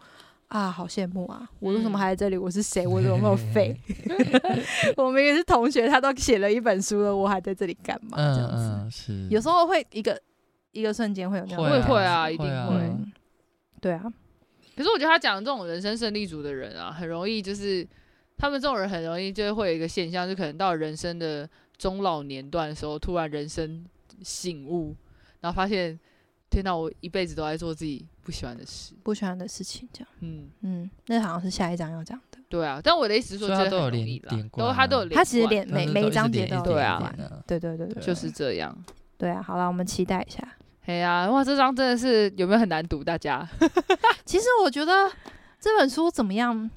[0.52, 1.50] 啊，好羡慕啊！
[1.60, 2.38] 我为什么还在这里？
[2.38, 2.86] 我是谁？
[2.86, 3.74] 我怎么那么废？
[4.98, 8.18] 我们也是同学，他都写了一本书了，我还在这里干嘛？
[8.18, 10.22] 这样子，嗯嗯、是有时候会一个
[10.74, 12.94] 一个瞬间会有那样，会会啊，一定会，
[13.80, 14.12] 对啊。
[14.76, 17.88] 可是我觉得他讲的这种人生胜利组的人啊，很容易就是
[18.38, 23.86] 他们这种人很容易就会有一个现象，就可能到人生的中老年段的时候，突然人生
[24.22, 24.94] 醒悟。
[25.40, 25.98] 然后发现，
[26.52, 26.76] 天哪！
[26.76, 30.08] 我一辈子都在做自己不喜欢的事，不喜欢的事情，这样。
[30.20, 32.38] 嗯嗯，那好像是下一章要讲的。
[32.50, 37.14] 对啊，但我的意思是说，他都有连连贯，都他都有连，他其实连每每一章节都有对啊，
[37.48, 38.78] 对对对，就是这样。
[39.18, 40.46] 对啊，好了，我们期待一下。
[40.86, 43.02] 哎呀，哇，这章真的是有没有很难读？
[43.02, 43.48] 大家，
[44.26, 45.10] 其实我觉得
[45.60, 46.70] 这本书怎么样？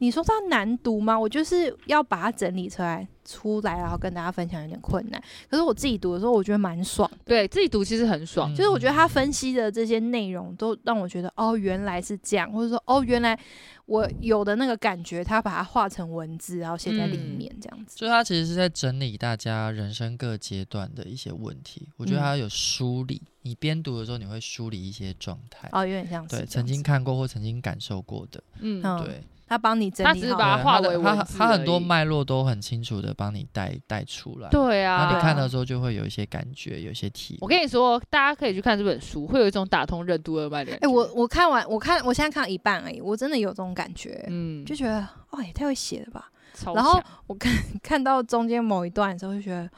[0.00, 1.18] 你说它难读吗？
[1.18, 5.22] 我就是要把它整理出来出来，然后跟大家分享，有点困难。
[5.48, 7.08] 可是我自己读的时候，我觉得蛮爽。
[7.24, 13.38] 对，自己读其实很爽，就是我觉得他分析的这些内容都让我觉得，哦，原来是这样，或者说，哦，原来
[13.84, 17.98] 我有的那个感觉，他把它画成文字，然后写在里面，这样子。
[17.98, 21.86] 所以他其实是在整理大家人生各阶段的一些问题。
[21.98, 25.68] 我觉得他有梳理，嗯、你边读的时候，你会梳理一些状态。
[25.72, 28.42] 哦，有点像是对曾经看过或曾经感受过的。
[28.60, 29.22] 嗯，对。
[29.50, 34.48] 他帮你整理好，他只是把它画为文字，他很多脉络都很清楚的帮你带带出来。
[34.48, 37.36] 对啊，然后你看的时候就会有一些感觉，有一些体。
[37.40, 40.86] 我跟你说，大家可以去看这本书，会有一种打通任督二脉的感觉。
[40.86, 46.30] 哎，我我看完，我看我现在看了一半而已，我真的有这种感觉，嗯，就觉得哦，也太会写了吧。
[46.72, 49.68] 然后我看 看到中间某一段的时候，就觉得。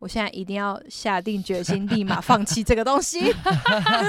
[0.00, 3.32] 我现在一定要下定决心，立马放弃这个东西。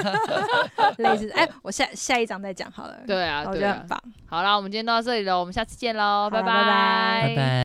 [0.98, 2.96] 类似，哎，我下下一章再讲好了。
[3.06, 4.02] 对啊，我觉得很棒。
[4.26, 7.52] 好啦，我们今天到这里了，我们下次见喽，拜拜，拜拜。